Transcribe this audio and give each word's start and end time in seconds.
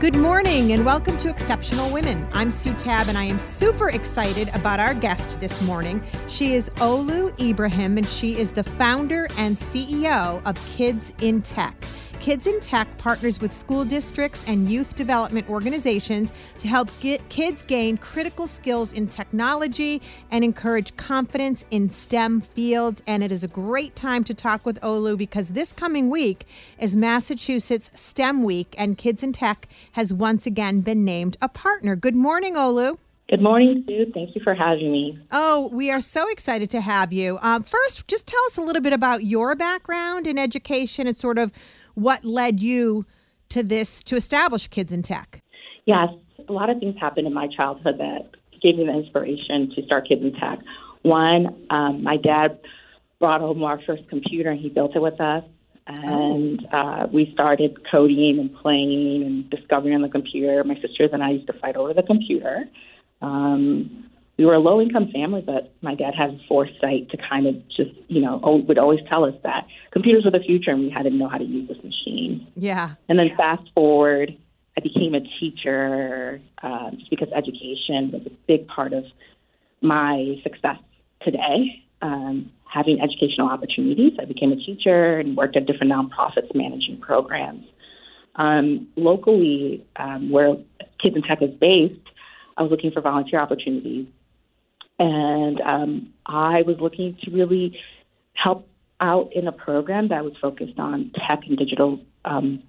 Good 0.00 0.16
morning 0.16 0.72
and 0.72 0.86
welcome 0.86 1.18
to 1.18 1.28
Exceptional 1.28 1.90
Women. 1.90 2.26
I'm 2.32 2.50
Sue 2.50 2.72
Tabb 2.72 3.08
and 3.08 3.18
I 3.18 3.24
am 3.24 3.38
super 3.38 3.90
excited 3.90 4.48
about 4.54 4.80
our 4.80 4.94
guest 4.94 5.38
this 5.40 5.60
morning. 5.60 6.02
She 6.26 6.54
is 6.54 6.70
Olu 6.76 7.38
Ibrahim 7.38 7.98
and 7.98 8.06
she 8.06 8.34
is 8.38 8.50
the 8.52 8.64
founder 8.64 9.28
and 9.36 9.58
CEO 9.58 10.40
of 10.46 10.56
Kids 10.74 11.12
in 11.20 11.42
Tech. 11.42 11.74
Kids 12.20 12.46
in 12.46 12.60
Tech 12.60 12.98
partners 12.98 13.40
with 13.40 13.50
school 13.50 13.82
districts 13.82 14.44
and 14.46 14.70
youth 14.70 14.94
development 14.94 15.48
organizations 15.48 16.32
to 16.58 16.68
help 16.68 16.90
get 17.00 17.26
kids 17.30 17.62
gain 17.62 17.96
critical 17.96 18.46
skills 18.46 18.92
in 18.92 19.08
technology 19.08 20.02
and 20.30 20.44
encourage 20.44 20.94
confidence 20.98 21.64
in 21.70 21.88
STEM 21.88 22.42
fields. 22.42 23.02
And 23.06 23.22
it 23.22 23.32
is 23.32 23.42
a 23.42 23.48
great 23.48 23.96
time 23.96 24.22
to 24.24 24.34
talk 24.34 24.66
with 24.66 24.78
Olu 24.82 25.16
because 25.16 25.48
this 25.48 25.72
coming 25.72 26.10
week 26.10 26.46
is 26.78 26.94
Massachusetts 26.94 27.90
STEM 27.94 28.42
Week, 28.42 28.74
and 28.76 28.98
Kids 28.98 29.22
in 29.22 29.32
Tech 29.32 29.66
has 29.92 30.12
once 30.12 30.44
again 30.44 30.82
been 30.82 31.06
named 31.06 31.38
a 31.40 31.48
partner. 31.48 31.96
Good 31.96 32.16
morning, 32.16 32.54
Olu. 32.54 32.98
Good 33.30 33.40
morning, 33.40 33.84
Sue. 33.86 34.10
Thank 34.12 34.34
you 34.34 34.42
for 34.42 34.54
having 34.54 34.92
me. 34.92 35.18
Oh, 35.30 35.70
we 35.72 35.90
are 35.90 36.00
so 36.00 36.28
excited 36.28 36.68
to 36.70 36.80
have 36.80 37.12
you. 37.12 37.38
Um, 37.40 37.62
first, 37.62 38.08
just 38.08 38.26
tell 38.26 38.42
us 38.46 38.58
a 38.58 38.60
little 38.60 38.82
bit 38.82 38.92
about 38.92 39.24
your 39.24 39.54
background 39.54 40.26
in 40.26 40.36
education 40.36 41.06
and 41.06 41.16
sort 41.16 41.38
of 41.38 41.52
what 41.94 42.24
led 42.24 42.60
you 42.60 43.06
to 43.50 43.62
this 43.62 44.02
to 44.04 44.16
establish 44.16 44.68
Kids 44.68 44.92
in 44.92 45.02
Tech. 45.02 45.42
Yes, 45.84 46.08
a 46.48 46.52
lot 46.52 46.70
of 46.70 46.78
things 46.78 46.96
happened 47.00 47.26
in 47.26 47.34
my 47.34 47.48
childhood 47.48 47.98
that 47.98 48.30
gave 48.62 48.76
me 48.76 48.86
the 48.86 48.92
inspiration 48.92 49.72
to 49.74 49.82
start 49.84 50.08
Kids 50.08 50.22
in 50.22 50.32
Tech. 50.34 50.58
One, 51.02 51.66
um, 51.70 52.02
my 52.02 52.16
dad 52.16 52.60
brought 53.18 53.40
home 53.40 53.62
our 53.62 53.80
first 53.86 54.08
computer 54.08 54.50
and 54.50 54.60
he 54.60 54.68
built 54.68 54.96
it 54.96 55.02
with 55.02 55.20
us. 55.20 55.44
And 55.86 56.66
uh, 56.72 57.08
we 57.12 57.32
started 57.34 57.76
coding 57.90 58.38
and 58.38 58.54
playing 58.56 59.22
and 59.24 59.50
discovering 59.50 59.94
on 59.94 60.02
the 60.02 60.08
computer. 60.08 60.62
My 60.62 60.76
sisters 60.76 61.10
and 61.12 61.22
I 61.22 61.30
used 61.30 61.48
to 61.48 61.52
fight 61.54 61.76
over 61.76 61.92
the 61.94 62.02
computer. 62.02 62.64
Um, 63.20 64.09
we 64.40 64.46
were 64.46 64.54
a 64.54 64.58
low 64.58 64.80
income 64.80 65.10
family, 65.12 65.42
but 65.44 65.70
my 65.82 65.94
dad 65.94 66.14
had 66.16 66.40
foresight 66.48 67.10
to 67.10 67.18
kind 67.18 67.46
of 67.46 67.56
just, 67.68 67.90
you 68.08 68.22
know, 68.22 68.40
would 68.66 68.78
always 68.78 69.00
tell 69.12 69.26
us 69.26 69.34
that 69.42 69.66
computers 69.90 70.24
were 70.24 70.30
the 70.30 70.40
future 70.40 70.70
and 70.70 70.80
we 70.80 70.88
had 70.88 71.02
to 71.02 71.10
know 71.10 71.28
how 71.28 71.36
to 71.36 71.44
use 71.44 71.68
this 71.68 71.76
machine. 71.84 72.50
Yeah. 72.56 72.94
And 73.10 73.18
then 73.18 73.32
fast 73.36 73.68
forward, 73.74 74.34
I 74.78 74.80
became 74.80 75.14
a 75.14 75.20
teacher 75.38 76.40
uh, 76.62 76.90
just 76.92 77.10
because 77.10 77.28
education 77.36 78.12
was 78.12 78.22
a 78.24 78.30
big 78.48 78.66
part 78.66 78.94
of 78.94 79.04
my 79.82 80.36
success 80.42 80.78
today. 81.20 81.84
Um, 82.00 82.50
having 82.64 82.98
educational 82.98 83.50
opportunities, 83.50 84.12
I 84.18 84.24
became 84.24 84.52
a 84.52 84.56
teacher 84.56 85.18
and 85.18 85.36
worked 85.36 85.58
at 85.58 85.66
different 85.66 85.92
nonprofits 85.92 86.54
managing 86.54 86.98
programs. 87.02 87.66
Um, 88.36 88.88
locally, 88.96 89.84
um, 89.96 90.30
where 90.30 90.54
Kids 91.02 91.14
in 91.14 91.22
Tech 91.24 91.42
is 91.42 91.50
based, 91.60 92.00
I 92.56 92.62
was 92.62 92.70
looking 92.70 92.90
for 92.90 93.02
volunteer 93.02 93.38
opportunities 93.38 94.06
and 95.00 95.60
um, 95.62 96.12
I 96.26 96.62
was 96.62 96.76
looking 96.78 97.16
to 97.24 97.30
really 97.30 97.80
help 98.34 98.68
out 99.00 99.32
in 99.32 99.48
a 99.48 99.52
program 99.52 100.08
that 100.08 100.22
was 100.22 100.34
focused 100.40 100.78
on 100.78 101.10
tech 101.26 101.40
and 101.46 101.56
digital 101.56 101.98
um, 102.26 102.62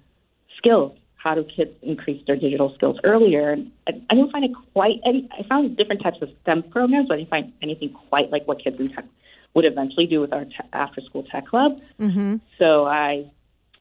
skills. 0.56 0.96
How 1.16 1.34
do 1.34 1.44
kids 1.44 1.70
increase 1.82 2.24
their 2.26 2.36
digital 2.36 2.72
skills 2.74 2.96
earlier? 3.04 3.50
And 3.50 3.70
I, 3.86 3.92
I 4.10 4.14
didn't 4.14 4.32
find 4.32 4.46
it 4.46 4.52
quite. 4.72 4.96
Any, 5.04 5.28
I 5.38 5.46
found 5.46 5.76
different 5.76 6.02
types 6.02 6.16
of 6.22 6.30
STEM 6.42 6.64
programs, 6.70 7.08
but 7.08 7.14
I 7.14 7.16
didn't 7.18 7.30
find 7.30 7.52
anything 7.62 7.94
quite 8.08 8.30
like 8.30 8.48
what 8.48 8.64
Kids 8.64 8.76
in 8.80 8.88
Tech 8.88 9.04
would 9.54 9.66
eventually 9.66 10.06
do 10.06 10.22
with 10.22 10.32
our 10.32 10.46
te- 10.46 10.56
after-school 10.72 11.24
tech 11.24 11.46
club. 11.46 11.78
Mm-hmm. 12.00 12.36
So 12.58 12.86
I 12.86 13.30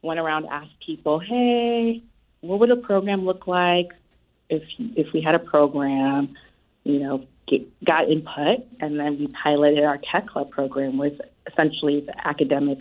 went 0.02 0.20
around 0.20 0.48
asked 0.52 0.76
people, 0.86 1.20
"Hey, 1.20 2.04
what 2.42 2.60
would 2.60 2.70
a 2.70 2.76
program 2.76 3.26
look 3.26 3.48
like 3.48 3.92
if 4.50 4.64
if 4.98 5.08
we 5.14 5.22
had 5.22 5.36
a 5.36 5.40
program?" 5.40 6.36
You 6.84 7.00
know, 7.00 7.26
get, 7.48 7.62
got 7.86 8.10
input, 8.10 8.66
and 8.80 9.00
then 9.00 9.20
we 9.20 9.28
piloted 9.44 9.84
our 9.84 10.00
tech 10.12 10.28
club 10.28 10.50
program, 10.50 10.98
was 10.98 11.14
essentially 11.52 12.02
the 12.02 12.28
academic 12.28 12.80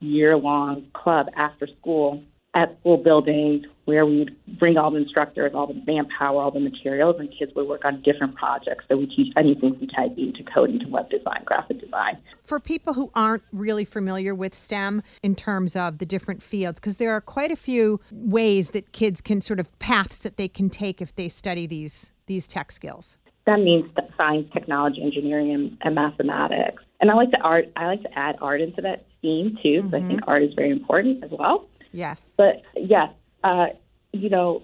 year-long 0.00 0.86
club 0.92 1.26
after 1.36 1.66
school 1.80 2.22
at 2.54 2.78
school 2.80 2.96
buildings 2.96 3.64
where 3.84 4.06
we 4.06 4.20
would 4.20 4.36
bring 4.58 4.78
all 4.78 4.90
the 4.90 4.96
instructors, 4.98 5.52
all 5.54 5.66
the 5.66 5.82
manpower, 5.86 6.40
all 6.40 6.50
the 6.50 6.60
materials, 6.60 7.16
and 7.18 7.28
kids 7.36 7.52
would 7.54 7.66
work 7.66 7.84
on 7.84 8.00
different 8.02 8.34
projects. 8.36 8.84
So 8.88 8.96
we 8.96 9.06
teach 9.06 9.32
anything 9.36 9.76
from 9.76 9.88
typing 9.88 10.32
to 10.34 10.42
coding 10.44 10.78
to 10.80 10.86
web 10.86 11.10
design, 11.10 11.42
graphic 11.44 11.80
design. 11.80 12.16
For 12.44 12.60
people 12.60 12.94
who 12.94 13.10
aren't 13.14 13.42
really 13.52 13.84
familiar 13.84 14.34
with 14.34 14.54
STEM 14.54 15.02
in 15.22 15.34
terms 15.34 15.76
of 15.76 15.98
the 15.98 16.06
different 16.06 16.42
fields, 16.42 16.80
because 16.80 16.96
there 16.96 17.12
are 17.12 17.20
quite 17.20 17.50
a 17.50 17.56
few 17.56 18.00
ways 18.10 18.70
that 18.70 18.92
kids 18.92 19.20
can 19.20 19.40
sort 19.40 19.60
of 19.60 19.76
paths 19.78 20.18
that 20.18 20.36
they 20.36 20.48
can 20.48 20.70
take 20.70 21.02
if 21.02 21.14
they 21.14 21.28
study 21.28 21.66
these 21.66 22.12
these 22.26 22.46
tech 22.46 22.72
skills. 22.72 23.18
That 23.46 23.60
means 23.60 23.90
science, 24.16 24.48
technology, 24.52 25.02
engineering, 25.02 25.52
and, 25.52 25.78
and 25.82 25.94
mathematics. 25.94 26.82
And 27.00 27.10
I 27.10 27.14
like 27.14 27.30
to 27.32 27.40
art. 27.40 27.66
I 27.76 27.86
like 27.86 28.02
to 28.02 28.18
add 28.18 28.36
art 28.40 28.60
into 28.60 28.80
that 28.82 29.06
theme 29.20 29.58
too, 29.62 29.82
because 29.82 30.00
Mm-hmm. 30.00 30.04
I 30.04 30.08
think 30.08 30.20
art 30.26 30.42
is 30.42 30.54
very 30.54 30.70
important 30.70 31.22
as 31.24 31.30
well. 31.30 31.68
Yes. 31.92 32.30
But 32.36 32.62
yes, 32.74 33.10
uh, 33.42 33.66
you 34.12 34.30
know, 34.30 34.62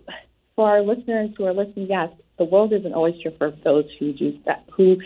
for 0.57 0.69
our 0.69 0.83
listeners 0.83 1.31
who 1.37 1.45
are 1.45 1.53
listening, 1.53 1.89
yes, 1.89 2.09
the 2.39 2.45
world 2.45 2.73
is 2.73 2.85
an 2.85 2.95
oyster 2.95 3.33
for 3.37 3.53
those 3.65 3.85
who 3.99 4.13
do 4.13 4.39
that, 4.47 4.65
who 4.75 4.97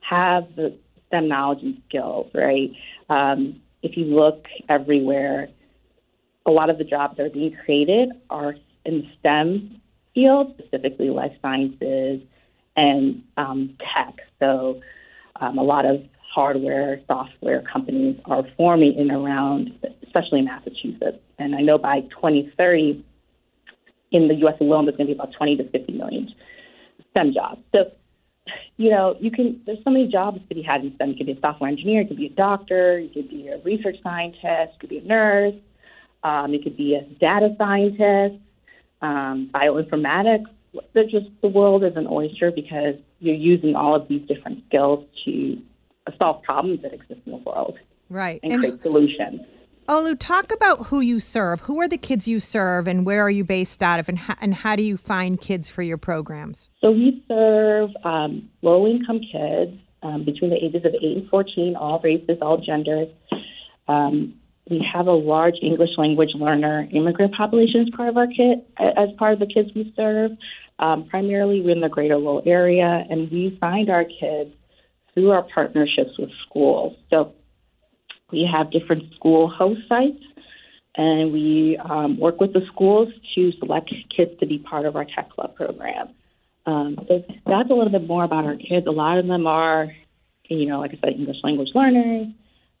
have 0.00 0.44
the 0.56 0.74
STEM 1.08 1.28
knowledge 1.28 1.62
and 1.62 1.82
skills. 1.88 2.30
Right? 2.34 2.72
Um, 3.10 3.60
if 3.82 3.96
you 3.96 4.04
look 4.06 4.46
everywhere, 4.68 5.48
a 6.46 6.50
lot 6.50 6.70
of 6.70 6.78
the 6.78 6.84
jobs 6.84 7.18
that 7.18 7.26
are 7.26 7.30
being 7.30 7.56
created 7.64 8.10
are 8.30 8.54
in 8.86 9.02
the 9.02 9.08
STEM 9.18 9.80
field, 10.14 10.54
specifically 10.58 11.10
life 11.10 11.32
sciences 11.42 12.22
and 12.78 13.22
um, 13.36 13.76
tech. 13.80 14.14
So 14.38 14.80
um, 15.40 15.58
a 15.58 15.62
lot 15.62 15.84
of 15.84 16.02
hardware, 16.32 17.00
software 17.06 17.62
companies 17.70 18.18
are 18.26 18.44
forming 18.56 18.94
in 18.94 19.10
around, 19.10 19.72
especially 20.06 20.40
in 20.40 20.44
Massachusetts. 20.44 21.18
And 21.38 21.54
I 21.54 21.60
know 21.60 21.78
by 21.78 22.02
2030, 22.02 23.04
in 24.10 24.28
the 24.28 24.34
U.S. 24.36 24.54
alone, 24.60 24.86
there's 24.86 24.96
going 24.96 25.08
to 25.08 25.14
be 25.14 25.18
about 25.18 25.34
20 25.36 25.56
to 25.56 25.68
50 25.70 25.92
million 25.92 26.28
STEM 27.10 27.34
jobs. 27.34 27.60
So, 27.74 27.90
you 28.78 28.90
know, 28.90 29.16
you 29.20 29.30
can. 29.30 29.60
There's 29.66 29.78
so 29.84 29.90
many 29.90 30.06
jobs 30.06 30.38
to 30.48 30.54
be 30.54 30.62
had 30.62 30.82
in 30.82 30.94
STEM. 30.94 31.10
You 31.10 31.16
could 31.16 31.26
be 31.26 31.32
a 31.32 31.40
software 31.40 31.68
engineer, 31.68 32.02
you 32.02 32.08
could 32.08 32.16
be 32.16 32.26
a 32.26 32.30
doctor, 32.30 32.98
you 32.98 33.10
could 33.10 33.28
be 33.28 33.48
a 33.48 33.58
research 33.58 33.96
scientist, 34.02 34.72
you 34.74 34.78
could 34.80 34.88
be 34.88 34.98
a 34.98 35.02
nurse, 35.02 35.54
um, 36.22 36.54
you 36.54 36.62
could 36.62 36.76
be 36.76 36.94
a 36.94 37.02
data 37.20 37.54
scientist, 37.58 38.40
um, 39.02 39.50
bioinformatics. 39.52 40.46
There's 40.92 41.10
just 41.10 41.26
the 41.42 41.48
world 41.48 41.84
is 41.84 41.96
an 41.96 42.06
oyster 42.10 42.50
because 42.50 42.94
you're 43.20 43.34
using 43.34 43.74
all 43.74 43.94
of 43.94 44.08
these 44.08 44.26
different 44.28 44.64
skills 44.68 45.04
to 45.24 45.58
solve 46.20 46.42
problems 46.42 46.82
that 46.82 46.92
exist 46.94 47.20
in 47.26 47.32
the 47.32 47.38
world 47.38 47.78
Right. 48.08 48.40
and 48.42 48.52
And 48.52 48.62
create 48.62 48.82
solutions. 48.82 49.40
Olu, 49.88 50.16
talk 50.18 50.52
about 50.52 50.86
who 50.86 51.00
you 51.00 51.18
serve. 51.18 51.60
Who 51.60 51.80
are 51.80 51.88
the 51.88 51.96
kids 51.96 52.28
you 52.28 52.40
serve, 52.40 52.86
and 52.86 53.06
where 53.06 53.22
are 53.22 53.30
you 53.30 53.42
based 53.42 53.82
out 53.82 53.98
of, 53.98 54.08
and 54.08 54.18
how, 54.18 54.34
and 54.40 54.54
how 54.54 54.76
do 54.76 54.82
you 54.82 54.98
find 54.98 55.40
kids 55.40 55.70
for 55.70 55.82
your 55.82 55.96
programs? 55.96 56.68
So 56.84 56.90
we 56.90 57.24
serve 57.26 57.90
um, 58.04 58.50
low 58.60 58.86
income 58.86 59.20
kids 59.20 59.78
um, 60.02 60.24
between 60.24 60.50
the 60.50 60.56
ages 60.62 60.84
of 60.84 60.94
8 60.94 61.02
and 61.02 61.28
14, 61.30 61.74
all 61.76 62.00
races, 62.00 62.36
all 62.42 62.58
genders. 62.58 63.08
Um, 63.88 64.34
we 64.70 64.86
have 64.92 65.06
a 65.06 65.14
large 65.14 65.54
English 65.62 65.90
language 65.96 66.30
learner 66.34 66.86
immigrant 66.92 67.34
population 67.34 67.80
as 67.82 67.88
part 67.96 68.08
of 68.08 68.16
our 68.16 68.26
kit, 68.26 68.68
as 68.78 69.08
part 69.18 69.32
of 69.32 69.38
the 69.38 69.46
kids 69.46 69.70
we 69.74 69.92
serve. 69.96 70.32
Um, 70.78 71.08
primarily, 71.08 71.60
we're 71.60 71.72
in 71.72 71.80
the 71.80 71.88
Greater 71.88 72.16
Lowell 72.16 72.42
area, 72.46 73.04
and 73.08 73.30
we 73.30 73.56
find 73.60 73.90
our 73.90 74.04
kids 74.04 74.54
through 75.14 75.30
our 75.30 75.46
partnerships 75.54 76.18
with 76.18 76.30
schools. 76.46 76.96
So 77.12 77.32
we 78.30 78.48
have 78.50 78.70
different 78.70 79.14
school 79.14 79.48
host 79.48 79.80
sites, 79.88 80.22
and 80.96 81.32
we 81.32 81.78
um, 81.78 82.18
work 82.18 82.40
with 82.40 82.52
the 82.52 82.60
schools 82.72 83.08
to 83.34 83.52
select 83.58 83.92
kids 84.14 84.32
to 84.40 84.46
be 84.46 84.58
part 84.58 84.86
of 84.86 84.96
our 84.96 85.04
Tech 85.04 85.30
Club 85.30 85.54
program. 85.56 86.10
Um, 86.66 86.96
so 87.08 87.24
that's 87.46 87.70
a 87.70 87.74
little 87.74 87.90
bit 87.90 88.06
more 88.06 88.24
about 88.24 88.44
our 88.44 88.56
kids. 88.56 88.86
A 88.86 88.90
lot 88.90 89.18
of 89.18 89.26
them 89.26 89.46
are, 89.46 89.90
you 90.48 90.66
know, 90.66 90.80
like 90.80 90.90
I 90.90 90.98
said, 91.02 91.14
English 91.18 91.38
language 91.42 91.70
learners. 91.74 92.26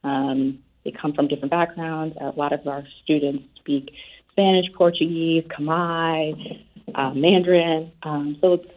Um, 0.04 0.58
they 0.84 0.92
come 0.92 1.12
from 1.12 1.28
different 1.28 1.50
backgrounds. 1.50 2.16
A 2.20 2.30
lot 2.36 2.52
of 2.52 2.66
our 2.66 2.84
students 3.02 3.44
speak 3.56 3.90
Spanish, 4.32 4.66
Portuguese, 4.76 5.44
Khmer, 5.44 6.64
uh, 6.94 7.14
Mandarin. 7.14 7.92
Um, 8.02 8.36
so 8.40 8.54
it's 8.54 8.68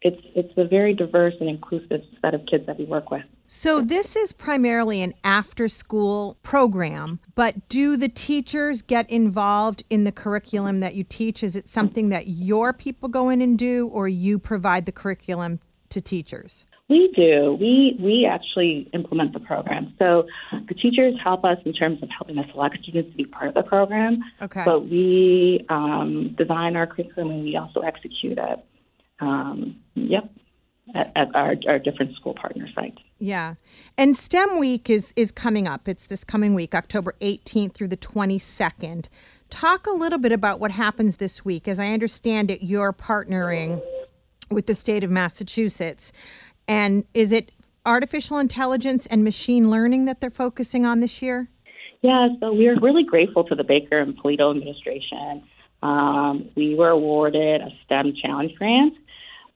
it's 0.00 0.22
it's 0.34 0.52
a 0.56 0.64
very 0.64 0.94
diverse 0.94 1.34
and 1.40 1.48
inclusive 1.48 2.02
set 2.22 2.34
of 2.34 2.46
kids 2.46 2.66
that 2.66 2.78
we 2.78 2.84
work 2.84 3.10
with. 3.10 3.24
So 3.48 3.80
this 3.80 4.14
is 4.14 4.32
primarily 4.32 5.00
an 5.00 5.14
after-school 5.24 6.36
program, 6.42 7.18
but 7.34 7.68
do 7.70 7.96
the 7.96 8.08
teachers 8.08 8.82
get 8.82 9.08
involved 9.08 9.82
in 9.88 10.04
the 10.04 10.12
curriculum 10.12 10.80
that 10.80 10.94
you 10.94 11.02
teach? 11.02 11.42
Is 11.42 11.56
it 11.56 11.68
something 11.70 12.10
that 12.10 12.28
your 12.28 12.74
people 12.74 13.08
go 13.08 13.30
in 13.30 13.40
and 13.40 13.58
do, 13.58 13.88
or 13.88 14.06
you 14.06 14.38
provide 14.38 14.84
the 14.84 14.92
curriculum 14.92 15.60
to 15.88 16.00
teachers? 16.00 16.66
We 16.88 17.12
do. 17.14 17.56
We 17.60 17.98
we 18.00 18.26
actually 18.30 18.88
implement 18.94 19.34
the 19.34 19.40
program. 19.40 19.94
So 19.98 20.26
the 20.68 20.74
teachers 20.74 21.14
help 21.22 21.44
us 21.44 21.58
in 21.66 21.74
terms 21.74 22.02
of 22.02 22.08
helping 22.08 22.38
us 22.38 22.46
select 22.52 22.78
students 22.82 23.10
to 23.10 23.16
be 23.16 23.26
part 23.26 23.48
of 23.48 23.54
the 23.54 23.62
program. 23.62 24.20
Okay. 24.40 24.62
But 24.64 24.88
we 24.88 25.66
um, 25.68 26.34
design 26.38 26.76
our 26.76 26.86
curriculum 26.86 27.30
and 27.30 27.44
we 27.44 27.56
also 27.56 27.80
execute 27.80 28.38
it. 28.38 28.64
Um, 29.20 29.76
yep. 29.94 30.30
At, 30.94 31.12
at 31.14 31.34
our, 31.34 31.54
our 31.68 31.78
different 31.78 32.16
school 32.16 32.32
partner 32.32 32.66
sites. 32.74 32.96
Yeah. 33.18 33.56
And 33.98 34.16
STEM 34.16 34.58
week 34.58 34.88
is 34.88 35.12
is 35.16 35.30
coming 35.30 35.68
up. 35.68 35.88
It's 35.88 36.06
this 36.06 36.24
coming 36.24 36.54
week, 36.54 36.74
October 36.74 37.14
18th 37.20 37.74
through 37.74 37.88
the 37.88 37.98
22nd. 37.98 39.08
Talk 39.50 39.86
a 39.86 39.90
little 39.90 40.18
bit 40.18 40.32
about 40.32 40.58
what 40.58 40.70
happens 40.70 41.18
this 41.18 41.44
week. 41.44 41.68
As 41.68 41.78
I 41.78 41.88
understand 41.88 42.50
it, 42.50 42.62
you're 42.62 42.94
partnering 42.94 43.82
with 44.50 44.66
the 44.66 44.74
state 44.74 45.04
of 45.04 45.10
Massachusetts. 45.10 46.12
And 46.68 47.04
is 47.14 47.32
it 47.32 47.50
artificial 47.86 48.38
intelligence 48.38 49.06
and 49.06 49.24
machine 49.24 49.70
learning 49.70 50.04
that 50.04 50.20
they're 50.20 50.30
focusing 50.30 50.84
on 50.84 51.00
this 51.00 51.22
year? 51.22 51.48
Yeah, 52.02 52.28
so 52.38 52.52
we're 52.52 52.78
really 52.78 53.02
grateful 53.02 53.42
to 53.44 53.54
the 53.54 53.64
Baker 53.64 53.98
and 53.98 54.16
Polito 54.16 54.54
administration. 54.54 55.42
Um, 55.82 56.50
we 56.54 56.74
were 56.74 56.90
awarded 56.90 57.62
a 57.62 57.70
STEM 57.84 58.12
challenge 58.22 58.54
grant. 58.56 58.94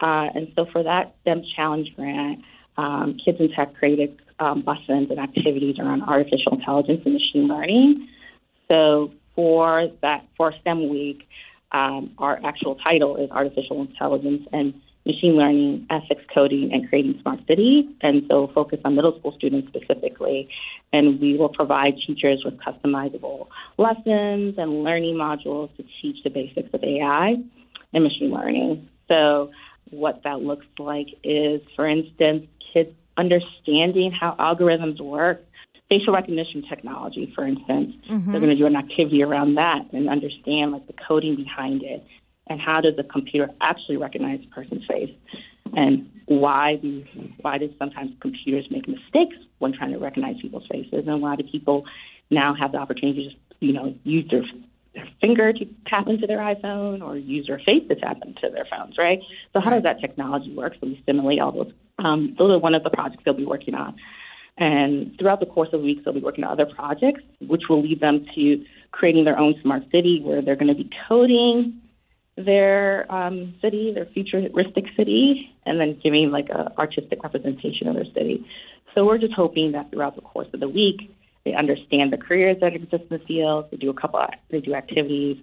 Uh, 0.01 0.27
and 0.35 0.53
so 0.57 0.67
for 0.73 0.83
that 0.83 1.15
STEM 1.21 1.43
challenge 1.55 1.95
grant, 1.95 2.41
um, 2.77 3.17
Kids 3.25 3.39
in 3.39 3.51
Tech 3.51 3.75
created 3.75 4.21
um, 4.41 4.65
lessons 4.67 5.11
and 5.11 5.21
activities 5.21 5.77
around 5.79 6.03
artificial 6.03 6.55
intelligence 6.55 7.03
and 7.05 7.15
machine 7.15 7.47
learning. 7.47 8.09
So 8.73 9.13
for 9.37 9.89
that, 10.01 10.27
for 10.37 10.53
STEM 10.63 10.89
week, 10.89 11.29
um, 11.71 12.13
our 12.19 12.41
actual 12.45 12.75
title 12.77 13.17
is 13.17 13.31
Artificial 13.31 13.83
Intelligence 13.83 14.49
and 14.53 14.75
machine 15.05 15.35
learning, 15.37 15.87
ethics 15.91 16.23
coding, 16.33 16.71
and 16.73 16.89
creating 16.89 17.19
smart 17.23 17.41
cities. 17.49 17.87
And 18.01 18.23
so 18.31 18.51
focus 18.55 18.81
on 18.85 18.95
middle 18.95 19.19
school 19.19 19.35
students 19.37 19.69
specifically. 19.69 20.49
And 20.93 21.21
we 21.21 21.37
will 21.37 21.49
provide 21.49 21.95
teachers 22.07 22.43
with 22.45 22.59
customizable 22.59 23.49
lessons 23.79 24.55
and 24.59 24.85
learning 24.85 25.17
modules 25.17 25.75
to 25.77 25.85
teach 26.01 26.23
the 26.23 26.31
basics 26.31 26.69
of 26.73 26.83
AI 26.83 27.37
and 27.93 28.05
machine 28.05 28.31
learning. 28.31 28.89
So 29.09 29.51
what 29.91 30.23
that 30.25 30.41
looks 30.41 30.67
like 30.79 31.09
is, 31.25 31.61
for 31.75 31.89
instance, 31.89 32.47
kids 32.73 32.91
understanding 33.17 34.13
how 34.13 34.37
algorithms 34.39 35.01
work. 35.01 35.45
Facial 35.91 36.15
recognition 36.15 36.63
technology, 36.67 37.31
for 37.35 37.47
instance, 37.47 37.95
mm-hmm. 38.09 38.33
they're 38.33 38.41
going 38.41 38.49
to 38.49 38.57
do 38.57 38.65
an 38.65 38.77
activity 38.77 39.23
around 39.23 39.57
that 39.57 39.83
and 39.93 40.09
understand 40.09 40.73
like 40.73 40.87
the 40.87 40.95
coding 41.07 41.37
behind 41.37 41.83
it 41.83 42.03
and 42.49 42.61
how 42.61 42.81
does 42.81 42.97
the 42.97 43.05
computer 43.05 43.49
actually 43.61 43.97
recognize 43.97 44.41
a 44.45 44.55
person's 44.55 44.85
face 44.87 45.15
and 45.75 46.11
why 46.27 46.77
do 46.77 47.05
why 47.41 47.59
do 47.59 47.73
sometimes 47.79 48.13
computers 48.21 48.67
make 48.71 48.87
mistakes 48.89 49.37
when 49.59 49.73
trying 49.73 49.93
to 49.93 49.99
recognize 49.99 50.37
people's 50.41 50.67
faces 50.71 51.05
and 51.07 51.23
why 51.23 51.37
do 51.37 51.43
people 51.45 51.85
now 52.31 52.55
have 52.55 52.73
the 52.73 52.79
opportunity 52.79 53.25
to 53.25 53.31
just 53.31 53.43
you 53.61 53.73
know 53.73 53.95
use 54.05 54.29
their 54.31 54.43
their 54.95 55.09
finger 55.21 55.53
to 55.53 55.65
tap 55.87 56.07
into 56.07 56.27
their 56.27 56.39
iPhone 56.39 57.03
or 57.03 57.17
use 57.17 57.47
their 57.47 57.59
face 57.59 57.83
to 57.89 57.95
tap 57.95 58.19
into 58.27 58.51
their 58.53 58.67
phones, 58.71 58.99
right? 58.99 59.21
So 59.53 59.61
how 59.61 59.71
does 59.71 59.85
that 59.85 60.01
technology 60.01 60.55
work? 60.55 60.75
So 60.75 60.87
we 60.87 61.01
stimulate 61.03 61.41
all 61.41 61.53
those. 61.53 61.73
Um, 61.99 62.35
those 62.39 62.51
are 62.51 62.59
one 62.59 62.77
of 62.77 62.83
the 62.83 62.91
projects 62.91 63.23
they'll 63.25 63.33
be 63.33 63.47
working 63.47 63.75
on. 63.75 63.97
And 64.59 65.17
throughout 65.19 65.41
the 65.41 65.47
course 65.47 65.71
of 65.73 65.81
the 65.81 66.01
they'll 66.05 66.13
be 66.13 66.21
working 66.21 66.45
on 66.45 66.53
other 66.53 66.67
projects, 66.67 67.23
which 67.41 67.63
will 67.71 67.83
lead 67.83 68.01
them 68.01 68.27
to 68.35 68.65
creating 68.91 69.25
their 69.25 69.39
own 69.39 69.55
smart 69.63 69.85
city 69.91 70.21
where 70.23 70.43
they're 70.43 70.57
going 70.57 70.69
to 70.69 70.75
be 70.75 70.91
coding 71.09 71.81
their 72.37 73.11
um, 73.13 73.55
city, 73.61 73.93
their 73.95 74.07
futuristic 74.07 74.85
city, 74.97 75.55
and 75.67 75.79
then 75.81 75.99
giving 76.03 76.31
like 76.31 76.49
a 76.49 76.73
artistic 76.79 77.23
representation 77.23 77.89
of 77.89 77.95
their 77.95 78.07
city. 78.15 78.47
So 78.95 79.05
we're 79.05 79.19
just 79.19 79.35
hoping 79.35 79.73
that 79.73 79.91
throughout 79.91 80.17
the 80.17 80.23
course 80.23 80.49
of 80.53 80.61
the 80.61 80.69
week, 80.69 81.15
they 81.45 81.55
understand 81.55 82.13
the 82.13 82.19
careers 82.19 82.59
that 82.61 82.75
exist 82.75 83.05
in 83.11 83.19
the 83.19 83.25
field. 83.27 83.67
They 83.71 83.77
do 83.77 83.91
a 83.91 83.95
couple, 83.95 84.21
of, 84.21 84.31
they 84.51 84.61
do 84.61 84.75
activities 84.75 85.39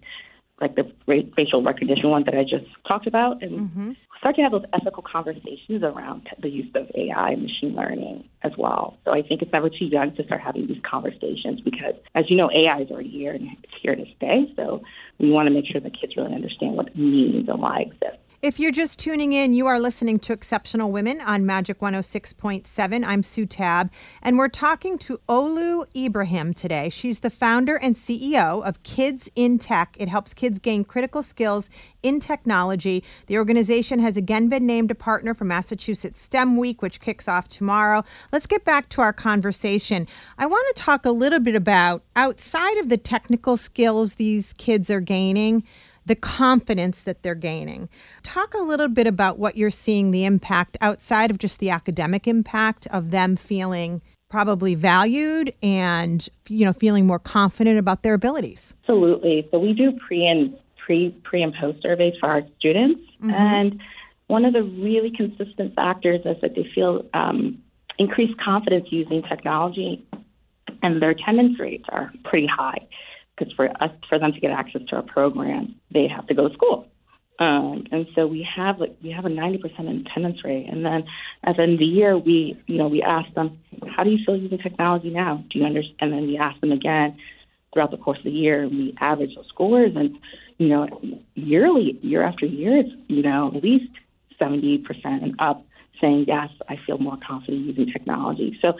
like 0.61 0.75
the 0.75 0.91
facial 1.35 1.63
recognition 1.63 2.09
one 2.09 2.23
that 2.25 2.35
I 2.35 2.43
just 2.43 2.65
talked 2.89 3.07
about, 3.07 3.41
and 3.41 3.69
mm-hmm. 3.69 3.91
Start 4.19 4.35
to 4.35 4.41
have 4.41 4.51
those 4.51 4.65
ethical 4.73 5.03
conversations 5.03 5.81
around 5.81 6.27
the 6.41 6.49
use 6.49 6.69
of 6.75 6.89
AI 6.95 7.31
and 7.31 7.41
machine 7.43 7.75
learning 7.75 8.27
as 8.43 8.51
well. 8.57 8.97
So 9.05 9.11
I 9.11 9.21
think 9.21 9.41
it's 9.41 9.51
never 9.51 9.69
too 9.69 9.85
young 9.85 10.15
to 10.15 10.23
start 10.25 10.41
having 10.41 10.67
these 10.67 10.81
conversations 10.89 11.61
because, 11.61 11.95
as 12.15 12.25
you 12.29 12.35
know, 12.35 12.49
AI 12.51 12.81
is 12.81 12.91
already 12.91 13.09
here 13.09 13.33
and 13.33 13.49
it's 13.63 13.73
here 13.81 13.95
to 13.95 14.05
stay. 14.17 14.53
So 14.55 14.81
we 15.19 15.31
want 15.31 15.47
to 15.47 15.53
make 15.53 15.65
sure 15.65 15.81
the 15.81 15.89
kids 15.89 16.15
really 16.17 16.35
understand 16.35 16.75
what 16.75 16.87
it 16.87 16.97
means 16.97 17.47
and 17.47 17.61
why 17.61 17.81
it 17.81 17.87
exists. 17.87 18.28
If 18.41 18.57
you're 18.57 18.71
just 18.71 18.99
tuning 18.99 19.33
in, 19.33 19.53
you 19.53 19.67
are 19.67 19.81
listening 19.81 20.17
to 20.19 20.31
Exceptional 20.31 20.93
Women 20.93 21.19
on 21.19 21.45
Magic 21.45 21.81
106.7. 21.81 23.03
I'm 23.05 23.21
Sue 23.21 23.45
Tabb, 23.45 23.91
and 24.21 24.37
we're 24.37 24.47
talking 24.47 24.97
to 24.99 25.19
Olu 25.27 25.85
Ibrahim 25.93 26.53
today. 26.53 26.87
She's 26.87 27.19
the 27.19 27.29
founder 27.29 27.75
and 27.75 27.97
CEO 27.97 28.65
of 28.65 28.81
Kids 28.83 29.29
in 29.35 29.59
Tech. 29.59 29.93
It 29.99 30.07
helps 30.07 30.33
kids 30.33 30.57
gain 30.59 30.85
critical 30.85 31.21
skills 31.21 31.69
in 32.01 32.21
technology. 32.21 33.03
The 33.27 33.37
organization 33.37 33.99
has 33.99 34.15
again 34.15 34.47
been 34.47 34.65
named 34.65 34.89
a 34.89 34.95
partner 34.95 35.33
for 35.33 35.43
Massachusetts 35.43 36.21
STEM 36.21 36.55
Week, 36.55 36.81
which 36.81 37.01
kicks 37.01 37.27
off 37.27 37.49
tomorrow. 37.49 38.05
Let's 38.31 38.47
get 38.47 38.63
back 38.63 38.87
to 38.89 39.01
our 39.01 39.11
conversation. 39.11 40.07
I 40.37 40.45
want 40.45 40.65
to 40.73 40.81
talk 40.81 41.05
a 41.05 41.11
little 41.11 41.41
bit 41.41 41.55
about 41.55 42.03
outside 42.15 42.77
of 42.77 42.87
the 42.87 42.95
technical 42.95 43.57
skills 43.57 44.15
these 44.15 44.53
kids 44.53 44.89
are 44.89 45.01
gaining 45.01 45.65
the 46.09 46.15
confidence 46.15 47.03
that 47.03 47.21
they're 47.21 47.35
gaining. 47.35 47.87
Talk 48.23 48.55
a 48.55 48.63
little 48.63 48.87
bit 48.87 49.05
about 49.05 49.37
what 49.37 49.55
you're 49.55 49.69
seeing 49.69 50.09
the 50.09 50.25
impact 50.25 50.75
outside 50.81 51.29
of 51.29 51.37
just 51.37 51.59
the 51.59 51.69
academic 51.69 52.27
impact 52.27 52.87
of 52.87 53.11
them 53.11 53.35
feeling 53.35 54.01
probably 54.27 54.73
valued 54.75 55.53
and 55.63 56.27
you 56.47 56.65
know 56.65 56.73
feeling 56.73 57.05
more 57.05 57.19
confident 57.19 57.77
about 57.77 58.01
their 58.01 58.15
abilities. 58.15 58.73
Absolutely. 58.81 59.47
So 59.51 59.59
we 59.59 59.73
do 59.73 59.91
pre 60.05 60.25
and 60.25 60.57
pre 60.83 61.11
pre 61.23 61.43
and 61.43 61.53
post 61.53 61.83
surveys 61.83 62.15
for 62.19 62.27
our 62.27 62.41
students, 62.57 63.01
mm-hmm. 63.21 63.29
and 63.29 63.79
one 64.25 64.45
of 64.45 64.53
the 64.53 64.63
really 64.63 65.11
consistent 65.15 65.75
factors 65.75 66.21
is 66.25 66.37
that 66.41 66.55
they 66.55 66.67
feel 66.73 67.05
um, 67.13 67.61
increased 67.99 68.39
confidence 68.41 68.87
using 68.89 69.21
technology, 69.21 70.03
and 70.81 70.99
their 71.03 71.11
attendance 71.11 71.59
rates 71.59 71.85
are 71.89 72.11
pretty 72.23 72.47
high 72.47 72.87
because 73.39 73.53
for 73.53 73.69
us 73.81 73.91
for 74.07 74.19
them 74.19 74.33
to 74.33 74.39
get 74.39 74.51
access 74.51 74.81
to 74.89 74.97
our 74.97 75.01
program, 75.01 75.75
they 75.91 76.07
have 76.07 76.27
to 76.27 76.33
go 76.33 76.47
to 76.47 76.53
school. 76.53 76.87
Um, 77.39 77.85
and 77.91 78.05
so 78.15 78.27
we 78.27 78.45
have 78.55 78.79
like 78.79 78.97
we 79.01 79.11
have 79.11 79.25
a 79.25 79.29
90% 79.29 79.63
attendance 80.05 80.43
rate. 80.43 80.67
And 80.69 80.85
then 80.85 81.05
at 81.43 81.55
the 81.55 81.63
end 81.63 81.73
of 81.73 81.79
the 81.79 81.85
year, 81.85 82.17
we 82.17 82.61
you 82.67 82.77
know 82.77 82.87
we 82.87 83.01
ask 83.01 83.33
them, 83.33 83.57
how 83.95 84.03
do 84.03 84.09
you 84.09 84.19
feel 84.25 84.35
using 84.35 84.57
technology 84.57 85.09
now? 85.09 85.43
Do 85.49 85.59
you 85.59 85.65
understand? 85.65 85.95
And 86.01 86.13
then 86.13 86.27
we 86.27 86.37
ask 86.37 86.59
them 86.59 86.71
again 86.71 87.17
throughout 87.73 87.91
the 87.91 87.97
course 87.97 88.17
of 88.17 88.25
the 88.25 88.31
year. 88.31 88.63
And 88.63 88.77
We 88.77 88.95
average 88.99 89.35
those 89.35 89.47
scores, 89.47 89.93
and 89.95 90.17
you 90.57 90.67
know 90.67 90.87
yearly, 91.35 91.97
year 92.01 92.21
after 92.21 92.45
year, 92.45 92.79
it's 92.79 92.89
you 93.07 93.23
know 93.23 93.53
at 93.55 93.63
least 93.63 93.91
70% 94.39 94.85
and 95.05 95.35
up 95.39 95.65
saying, 96.01 96.25
yes, 96.27 96.49
I 96.69 96.77
feel 96.85 96.97
more 96.97 97.17
confident 97.25 97.65
using 97.65 97.91
technology. 97.91 98.57
So 98.63 98.73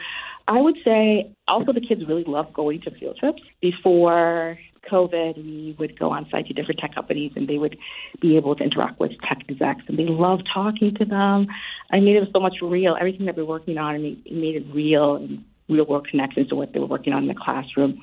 I 0.49 0.59
would 0.59 0.77
say 0.83 1.31
also 1.47 1.73
the 1.73 1.79
kids 1.79 2.01
really 2.07 2.23
love 2.25 2.51
going 2.53 2.81
to 2.81 2.91
field 2.91 3.17
trips. 3.19 3.41
Before 3.61 4.57
COVID, 4.91 5.37
we 5.37 5.75
would 5.77 5.97
go 5.99 6.09
on 6.09 6.27
site 6.31 6.47
to 6.47 6.53
different 6.53 6.79
tech 6.79 6.95
companies 6.95 7.33
and 7.35 7.47
they 7.47 7.59
would 7.59 7.77
be 8.19 8.35
able 8.35 8.55
to 8.55 8.63
interact 8.63 8.99
with 8.99 9.11
tech 9.27 9.43
execs 9.47 9.83
and 9.87 9.99
they 9.99 10.07
love 10.07 10.39
talking 10.51 10.95
to 10.95 11.05
them. 11.05 11.47
I 11.91 11.99
made 11.99 12.15
it 12.15 12.21
was 12.21 12.29
so 12.33 12.39
much 12.39 12.55
real. 12.63 12.97
Everything 12.99 13.27
that 13.27 13.37
we're 13.37 13.45
working 13.45 13.77
on, 13.77 13.93
I 13.93 13.97
made 13.99 14.55
it 14.55 14.65
real 14.73 15.17
and 15.17 15.45
real 15.69 15.85
world 15.85 16.07
connections 16.09 16.47
to 16.49 16.55
what 16.55 16.73
they 16.73 16.79
were 16.79 16.87
working 16.87 17.13
on 17.13 17.21
in 17.21 17.29
the 17.29 17.35
classroom. 17.35 18.01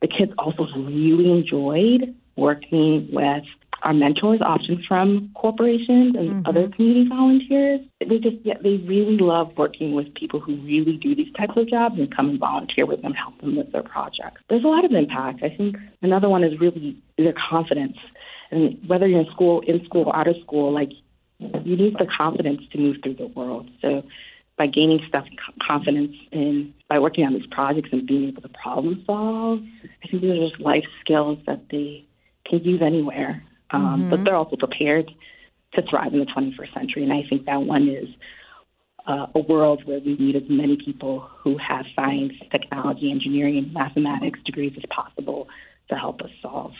The 0.00 0.08
kids 0.08 0.32
also 0.38 0.66
really 0.74 1.30
enjoyed 1.30 2.14
working 2.36 3.10
with 3.12 3.44
our 3.84 3.92
mentors, 3.92 4.40
often 4.42 4.82
from 4.86 5.30
corporations 5.34 6.14
and 6.16 6.30
mm-hmm. 6.30 6.46
other 6.46 6.68
community 6.68 7.08
volunteers. 7.08 7.80
They 8.00 8.18
just 8.18 8.36
yeah, 8.44 8.54
they 8.62 8.76
really 8.76 9.18
love 9.18 9.52
working 9.56 9.92
with 9.92 10.14
people 10.14 10.40
who 10.40 10.56
really 10.56 10.96
do 10.96 11.14
these 11.14 11.32
types 11.34 11.54
of 11.56 11.68
jobs 11.68 11.98
and 11.98 12.14
come 12.14 12.30
and 12.30 12.38
volunteer 12.38 12.86
with 12.86 13.02
them, 13.02 13.12
help 13.12 13.40
them 13.40 13.56
with 13.56 13.72
their 13.72 13.82
projects. 13.82 14.40
There's 14.48 14.64
a 14.64 14.68
lot 14.68 14.84
of 14.84 14.92
impact. 14.92 15.42
I 15.42 15.48
think 15.48 15.76
another 16.00 16.28
one 16.28 16.44
is 16.44 16.60
really 16.60 16.96
their 17.18 17.34
confidence. 17.50 17.96
And 18.50 18.78
whether 18.86 19.06
you're 19.06 19.20
in 19.20 19.30
school, 19.32 19.62
in 19.66 19.84
school, 19.84 20.12
out 20.14 20.28
of 20.28 20.36
school, 20.42 20.72
like 20.72 20.90
you 21.38 21.76
need 21.76 21.94
the 21.94 22.06
confidence 22.16 22.60
to 22.72 22.78
move 22.78 22.96
through 23.02 23.14
the 23.14 23.26
world. 23.26 23.68
So 23.80 24.04
by 24.56 24.68
gaining 24.68 25.00
stuff 25.08 25.24
confidence 25.66 26.14
in 26.30 26.72
by 26.88 27.00
working 27.00 27.24
on 27.24 27.32
these 27.32 27.46
projects 27.50 27.88
and 27.90 28.06
being 28.06 28.28
able 28.28 28.42
to 28.42 28.48
problem 28.48 29.02
solve, 29.06 29.60
I 30.04 30.06
think 30.06 30.22
these 30.22 30.30
are 30.30 30.48
just 30.48 30.60
life 30.60 30.84
skills 31.00 31.38
that 31.46 31.68
they 31.70 32.06
can 32.46 32.62
use 32.62 32.80
anywhere 32.80 33.42
um, 33.72 33.82
mm-hmm. 33.82 34.10
but 34.10 34.24
they're 34.24 34.36
also 34.36 34.56
prepared 34.56 35.10
to 35.74 35.82
thrive 35.88 36.12
in 36.12 36.20
the 36.20 36.26
21st 36.26 36.74
century. 36.74 37.02
And 37.02 37.12
I 37.12 37.22
think 37.28 37.46
that 37.46 37.62
one 37.62 37.88
is 37.88 38.08
uh, 39.06 39.26
a 39.34 39.40
world 39.40 39.82
where 39.84 40.00
we 40.00 40.16
need 40.16 40.36
as 40.36 40.42
many 40.48 40.76
people 40.76 41.28
who 41.42 41.56
have 41.58 41.84
science, 41.96 42.34
technology, 42.50 43.10
engineering, 43.10 43.58
and 43.58 43.72
mathematics 43.72 44.38
degrees 44.44 44.72
as 44.76 44.84
possible 44.94 45.48
to 45.88 45.96
help 45.96 46.20
us 46.20 46.30
solve 46.40 46.72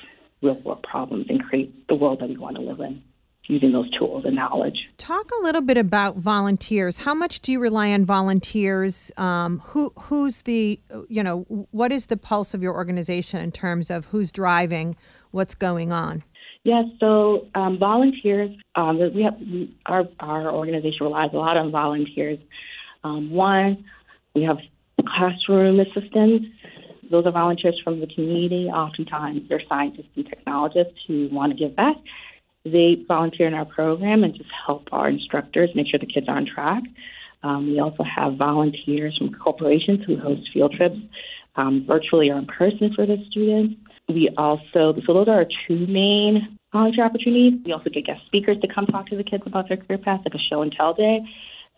real 0.42 0.60
world 0.62 0.82
problems 0.82 1.26
and 1.28 1.42
create 1.42 1.88
the 1.88 1.94
world 1.94 2.20
that 2.20 2.28
we 2.28 2.36
want 2.36 2.56
to 2.56 2.62
live 2.62 2.80
in 2.80 3.02
using 3.46 3.72
those 3.72 3.90
tools 3.98 4.24
and 4.24 4.36
knowledge. 4.36 4.88
Talk 4.98 5.30
a 5.40 5.42
little 5.42 5.60
bit 5.60 5.76
about 5.76 6.16
volunteers. 6.16 6.98
How 6.98 7.14
much 7.14 7.40
do 7.40 7.50
you 7.50 7.60
rely 7.60 7.90
on 7.90 8.04
volunteers? 8.04 9.10
Um, 9.16 9.58
who 9.60 9.92
who's 9.98 10.42
the 10.42 10.78
you 11.08 11.22
know 11.22 11.40
what 11.70 11.90
is 11.92 12.06
the 12.06 12.16
pulse 12.16 12.54
of 12.54 12.62
your 12.62 12.74
organization 12.74 13.40
in 13.40 13.50
terms 13.50 13.90
of 13.90 14.06
who's 14.06 14.30
driving 14.30 14.96
what's 15.32 15.54
going 15.54 15.92
on? 15.92 16.22
Yes, 16.64 16.84
so 17.00 17.48
um, 17.54 17.78
volunteers. 17.78 18.50
Um, 18.76 18.98
we 19.14 19.22
have 19.22 19.36
our 19.86 20.04
our 20.20 20.52
organization 20.52 20.98
relies 21.00 21.30
a 21.32 21.36
lot 21.36 21.56
on 21.56 21.72
volunteers. 21.72 22.38
Um, 23.02 23.30
one, 23.30 23.84
we 24.34 24.42
have 24.44 24.58
classroom 25.04 25.80
assistants. 25.80 26.46
Those 27.10 27.26
are 27.26 27.32
volunteers 27.32 27.80
from 27.82 28.00
the 28.00 28.06
community. 28.06 28.66
Oftentimes, 28.66 29.48
they're 29.48 29.62
scientists 29.68 30.10
and 30.14 30.24
technologists 30.24 30.98
who 31.06 31.28
want 31.32 31.52
to 31.52 31.58
give 31.58 31.74
back. 31.74 31.96
They 32.64 33.04
volunteer 33.08 33.48
in 33.48 33.54
our 33.54 33.64
program 33.64 34.22
and 34.22 34.34
just 34.34 34.48
help 34.66 34.88
our 34.92 35.08
instructors 35.08 35.70
make 35.74 35.88
sure 35.88 35.98
the 35.98 36.06
kids 36.06 36.28
are 36.28 36.36
on 36.36 36.46
track. 36.46 36.84
Um, 37.42 37.66
we 37.66 37.80
also 37.80 38.04
have 38.04 38.36
volunteers 38.36 39.18
from 39.18 39.34
corporations 39.34 40.04
who 40.06 40.16
host 40.16 40.48
field 40.54 40.74
trips 40.76 40.96
um, 41.56 41.84
virtually 41.86 42.30
or 42.30 42.38
in 42.38 42.46
person 42.46 42.94
for 42.94 43.04
the 43.04 43.16
students. 43.28 43.74
We 44.08 44.30
also, 44.36 44.94
so 45.06 45.14
those 45.14 45.28
are 45.28 45.36
our 45.36 45.46
two 45.66 45.86
main 45.86 46.58
volunteer 46.72 47.04
opportunities. 47.04 47.60
We 47.64 47.72
also 47.72 47.90
get 47.90 48.06
guest 48.06 48.20
speakers 48.26 48.58
to 48.60 48.68
come 48.72 48.86
talk 48.86 49.06
to 49.08 49.16
the 49.16 49.24
kids 49.24 49.44
about 49.46 49.68
their 49.68 49.76
career 49.76 49.98
path, 49.98 50.20
like 50.24 50.34
a 50.34 50.38
show 50.38 50.62
and 50.62 50.72
tell 50.72 50.94
day. 50.94 51.20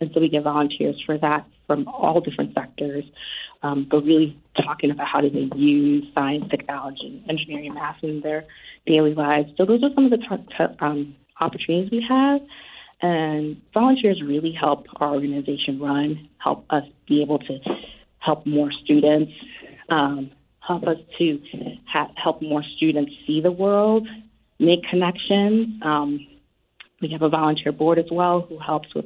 And 0.01 0.11
so 0.13 0.19
we 0.19 0.27
get 0.29 0.43
volunteers 0.43 1.01
for 1.05 1.17
that 1.19 1.45
from 1.67 1.87
all 1.87 2.19
different 2.19 2.53
sectors, 2.53 3.05
um, 3.63 3.87
but 3.89 4.03
really 4.03 4.37
talking 4.61 4.91
about 4.91 5.07
how 5.07 5.21
do 5.21 5.29
they 5.29 5.55
use 5.55 6.05
science, 6.13 6.45
technology, 6.49 7.23
engineering, 7.29 7.67
and 7.67 7.75
math 7.75 8.03
in 8.03 8.21
their 8.21 8.45
daily 8.85 9.13
lives. 9.13 9.49
So 9.57 9.65
those 9.65 9.81
are 9.83 9.89
some 9.95 10.05
of 10.05 10.11
the 10.11 10.17
t- 10.17 10.45
t- 10.57 10.75
um, 10.79 11.15
opportunities 11.41 11.91
we 11.91 12.05
have. 12.07 12.41
And 13.01 13.61
volunteers 13.73 14.21
really 14.21 14.51
help 14.51 14.85
our 14.97 15.13
organization 15.13 15.79
run, 15.79 16.29
help 16.37 16.65
us 16.69 16.83
be 17.07 17.21
able 17.21 17.39
to 17.39 17.59
help 18.19 18.45
more 18.45 18.71
students, 18.83 19.31
um, 19.89 20.31
help 20.67 20.83
us 20.83 20.97
to 21.17 21.39
ha- 21.87 22.11
help 22.15 22.41
more 22.41 22.63
students 22.75 23.11
see 23.25 23.41
the 23.41 23.51
world, 23.51 24.07
make 24.59 24.83
connections. 24.89 25.81
Um, 25.81 26.27
we 27.01 27.09
have 27.11 27.21
a 27.21 27.29
volunteer 27.29 27.71
board 27.71 27.99
as 27.99 28.05
well 28.11 28.41
who 28.41 28.57
helps 28.59 28.93
with 28.95 29.05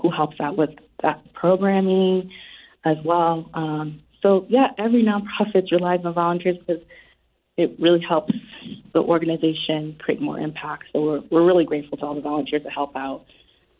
who 0.00 0.10
helps 0.10 0.40
out 0.40 0.56
with 0.56 0.70
that 1.02 1.32
programming 1.34 2.30
as 2.84 2.96
well. 3.04 3.48
Um, 3.54 4.00
so 4.22 4.46
yeah, 4.48 4.68
every 4.78 5.04
nonprofit 5.04 5.70
relies 5.70 6.00
on 6.04 6.14
volunteers 6.14 6.56
because 6.58 6.82
it 7.56 7.76
really 7.78 8.00
helps 8.00 8.34
the 8.92 9.00
organization 9.00 9.96
create 9.98 10.20
more 10.20 10.38
impact. 10.38 10.84
So 10.92 11.02
we're 11.02 11.20
we're 11.30 11.46
really 11.46 11.64
grateful 11.64 11.98
to 11.98 12.04
all 12.04 12.14
the 12.14 12.20
volunteers 12.20 12.62
that 12.64 12.72
help 12.72 12.96
out 12.96 13.24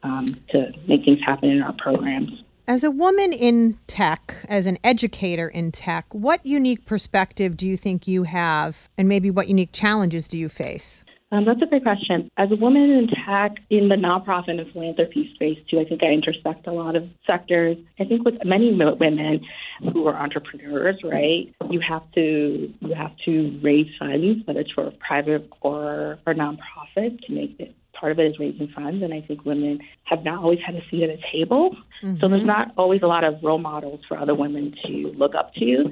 um, 0.03 0.27
to 0.51 0.73
make 0.87 1.05
things 1.05 1.21
happen 1.25 1.51
in 1.51 1.63
our 1.63 1.75
programs. 1.75 2.31
As 2.69 2.85
a 2.85 2.93
woman 2.93 3.33
in 3.33 3.77
tech, 3.89 4.37
as 4.49 4.69
an 4.69 4.79
educator 4.85 5.49
in 5.49 5.73
tech, 5.73 6.07
what 6.13 6.47
unique 6.47 6.87
perspective 6.87 7.57
do 7.57 7.67
you 7.67 7.77
think 7.77 8.07
you 8.07 8.23
have, 8.23 8.89
and 8.97 9.09
maybe 9.09 9.33
what 9.33 9.49
unique 9.49 9.73
challenges 9.73 10.29
do 10.29 10.39
you 10.39 10.49
face? 10.49 11.03
Um, 11.33 11.45
that's 11.45 11.61
a 11.61 11.67
great 11.67 11.83
question. 11.83 12.31
As 12.37 12.53
a 12.53 12.57
woman 12.57 12.83
in 12.83 13.09
tech, 13.09 13.57
in 13.71 13.89
the 13.89 13.97
nonprofit 13.97 14.61
and 14.61 14.73
philanthropy 14.73 15.33
space 15.35 15.59
too, 15.69 15.81
I 15.81 15.85
think 15.85 16.05
I 16.05 16.13
intersect 16.13 16.69
a 16.69 16.73
lot 16.73 16.95
of 16.95 17.09
sectors. 17.29 17.79
I 17.99 18.05
think 18.05 18.25
with 18.25 18.35
many 18.45 18.73
women 18.73 19.41
who 19.93 20.07
are 20.07 20.15
entrepreneurs, 20.15 21.01
right, 21.03 21.53
you 21.69 21.81
have 21.81 22.03
to 22.13 22.73
you 22.81 22.95
have 22.95 23.17
to 23.25 23.59
raise 23.61 23.89
funds, 23.99 24.47
whether 24.47 24.61
it's 24.61 24.71
for 24.71 24.93
private 25.01 25.51
or 25.63 26.21
or 26.27 26.35
nonprofit, 26.35 27.19
to 27.27 27.33
make 27.33 27.59
it 27.59 27.75
part 28.03 28.11
of 28.11 28.19
it 28.19 28.27
is 28.27 28.39
raising 28.41 28.67
funds, 28.75 29.01
and 29.01 29.15
I 29.15 29.21
think 29.21 29.45
women 29.45 29.79
have 30.05 30.25
not 30.25 30.43
always 30.43 30.59
had 30.67 30.75
a 30.75 30.81
seat 30.91 31.05
at 31.05 31.11
a 31.11 31.19
table. 31.33 31.77
Mm-hmm. 32.03 32.21
So 32.21 32.29
there's 32.29 32.45
not 32.45 32.73
always 32.77 33.01
a 33.03 33.07
lot 33.07 33.25
of 33.25 33.37
role 33.45 33.61
models 33.61 34.01
for 34.09 34.19
other 34.19 34.35
women 34.35 34.75
to 34.85 34.93
look 35.17 35.37
up 35.37 35.55
to. 35.55 35.85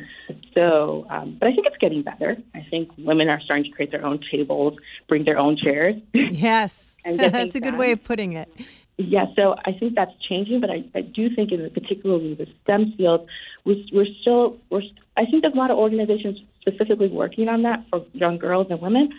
So, 0.52 1.06
um, 1.08 1.36
but 1.38 1.46
I 1.46 1.54
think 1.54 1.68
it's 1.68 1.76
getting 1.76 2.02
better. 2.02 2.36
I 2.52 2.66
think 2.68 2.90
women 2.98 3.28
are 3.28 3.40
starting 3.40 3.64
to 3.64 3.70
create 3.70 3.92
their 3.92 4.04
own 4.04 4.18
tables, 4.28 4.74
bring 5.08 5.24
their 5.24 5.40
own 5.40 5.56
chairs. 5.56 5.94
Yes, 6.12 6.96
that's 7.04 7.54
a 7.54 7.60
good 7.60 7.70
done. 7.70 7.78
way 7.78 7.92
of 7.92 8.02
putting 8.02 8.32
it. 8.32 8.52
Yeah, 8.98 9.26
so 9.36 9.54
I 9.64 9.70
think 9.72 9.94
that's 9.94 10.12
changing, 10.28 10.60
but 10.60 10.68
I, 10.68 10.84
I 10.96 11.02
do 11.02 11.32
think 11.34 11.52
in 11.52 11.70
particularly 11.70 12.34
the 12.34 12.48
STEM 12.64 12.94
field, 12.98 13.28
we're, 13.64 13.82
we're 13.92 14.12
still, 14.20 14.58
we're, 14.68 14.82
I 15.16 15.26
think 15.26 15.42
there's 15.42 15.54
a 15.54 15.56
lot 15.56 15.70
of 15.70 15.78
organizations 15.78 16.40
specifically 16.60 17.08
working 17.08 17.48
on 17.48 17.62
that 17.62 17.84
for 17.88 18.04
young 18.12 18.36
girls 18.36 18.66
and 18.68 18.82
women 18.82 19.10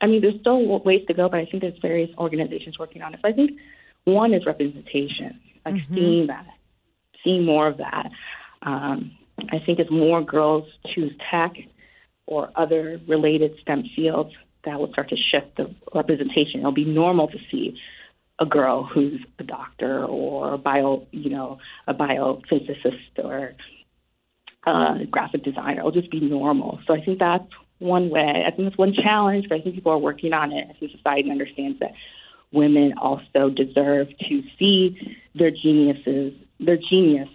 I 0.00 0.06
mean, 0.06 0.20
there's 0.20 0.38
still 0.40 0.80
ways 0.80 1.04
to 1.08 1.14
go, 1.14 1.28
but 1.28 1.40
I 1.40 1.46
think 1.46 1.62
there's 1.62 1.78
various 1.82 2.10
organizations 2.18 2.78
working 2.78 3.02
on 3.02 3.14
it. 3.14 3.20
So 3.22 3.28
I 3.28 3.32
think 3.32 3.52
one 4.04 4.32
is 4.32 4.46
representation, 4.46 5.40
like 5.64 5.74
mm-hmm. 5.74 5.94
seeing 5.94 6.26
that, 6.28 6.46
seeing 7.24 7.44
more 7.44 7.66
of 7.66 7.78
that. 7.78 8.10
Um, 8.62 9.12
I 9.50 9.58
think 9.64 9.80
as 9.80 9.90
more 9.90 10.22
girls 10.22 10.64
choose 10.94 11.12
tech 11.30 11.52
or 12.26 12.50
other 12.56 13.00
related 13.08 13.52
STEM 13.62 13.84
fields, 13.94 14.30
that 14.64 14.78
will 14.78 14.90
start 14.92 15.08
to 15.10 15.16
shift 15.16 15.56
the 15.56 15.74
representation. 15.94 16.60
It'll 16.60 16.72
be 16.72 16.84
normal 16.84 17.28
to 17.28 17.38
see 17.50 17.78
a 18.40 18.46
girl 18.46 18.84
who's 18.84 19.20
a 19.38 19.44
doctor 19.44 20.04
or 20.04 20.54
a 20.54 20.58
bio, 20.58 21.06
you 21.10 21.30
know, 21.30 21.58
a 21.86 21.94
biophysicist 21.94 23.22
or 23.22 23.54
a 24.66 25.06
graphic 25.10 25.44
designer. 25.44 25.80
It'll 25.80 25.92
just 25.92 26.10
be 26.10 26.20
normal. 26.20 26.80
So 26.86 26.94
I 26.94 27.04
think 27.04 27.18
that's 27.18 27.48
one 27.78 28.10
way. 28.10 28.44
I 28.46 28.50
think 28.50 28.68
it's 28.68 28.78
one 28.78 28.94
challenge, 28.94 29.46
but 29.48 29.58
I 29.58 29.60
think 29.60 29.74
people 29.74 29.92
are 29.92 29.98
working 29.98 30.32
on 30.32 30.52
it. 30.52 30.66
I 30.68 30.72
think 30.78 30.92
society 30.92 31.30
understands 31.30 31.78
that 31.80 31.92
women 32.52 32.94
also 33.00 33.50
deserve 33.50 34.08
to 34.28 34.42
see 34.58 35.16
their 35.34 35.50
geniuses, 35.50 36.34
their 36.58 36.78
genius, 36.78 37.28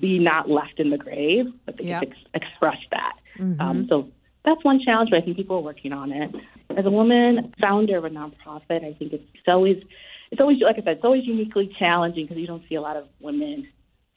be 0.00 0.18
not 0.18 0.48
left 0.48 0.78
in 0.78 0.90
the 0.90 0.98
grave, 0.98 1.46
but 1.66 1.76
they 1.76 1.84
yep. 1.84 2.02
can 2.02 2.10
ex- 2.12 2.42
express 2.42 2.78
that. 2.90 3.16
Mm-hmm. 3.38 3.60
Um, 3.60 3.86
so 3.88 4.08
that's 4.44 4.64
one 4.64 4.80
challenge, 4.84 5.10
but 5.10 5.20
I 5.20 5.24
think 5.24 5.36
people 5.36 5.56
are 5.56 5.62
working 5.62 5.92
on 5.92 6.12
it. 6.12 6.30
As 6.76 6.86
a 6.86 6.90
woman 6.90 7.52
founder 7.62 7.98
of 7.98 8.04
a 8.04 8.10
nonprofit, 8.10 8.84
I 8.84 8.94
think 8.98 9.12
it's 9.12 9.24
always 9.46 9.82
it's 10.30 10.40
always 10.40 10.58
like 10.62 10.76
I 10.76 10.82
said, 10.82 10.96
it's 10.96 11.04
always 11.04 11.26
uniquely 11.26 11.74
challenging 11.78 12.24
because 12.24 12.38
you 12.38 12.46
don't 12.46 12.62
see 12.68 12.76
a 12.76 12.80
lot 12.80 12.96
of 12.96 13.06
women 13.20 13.66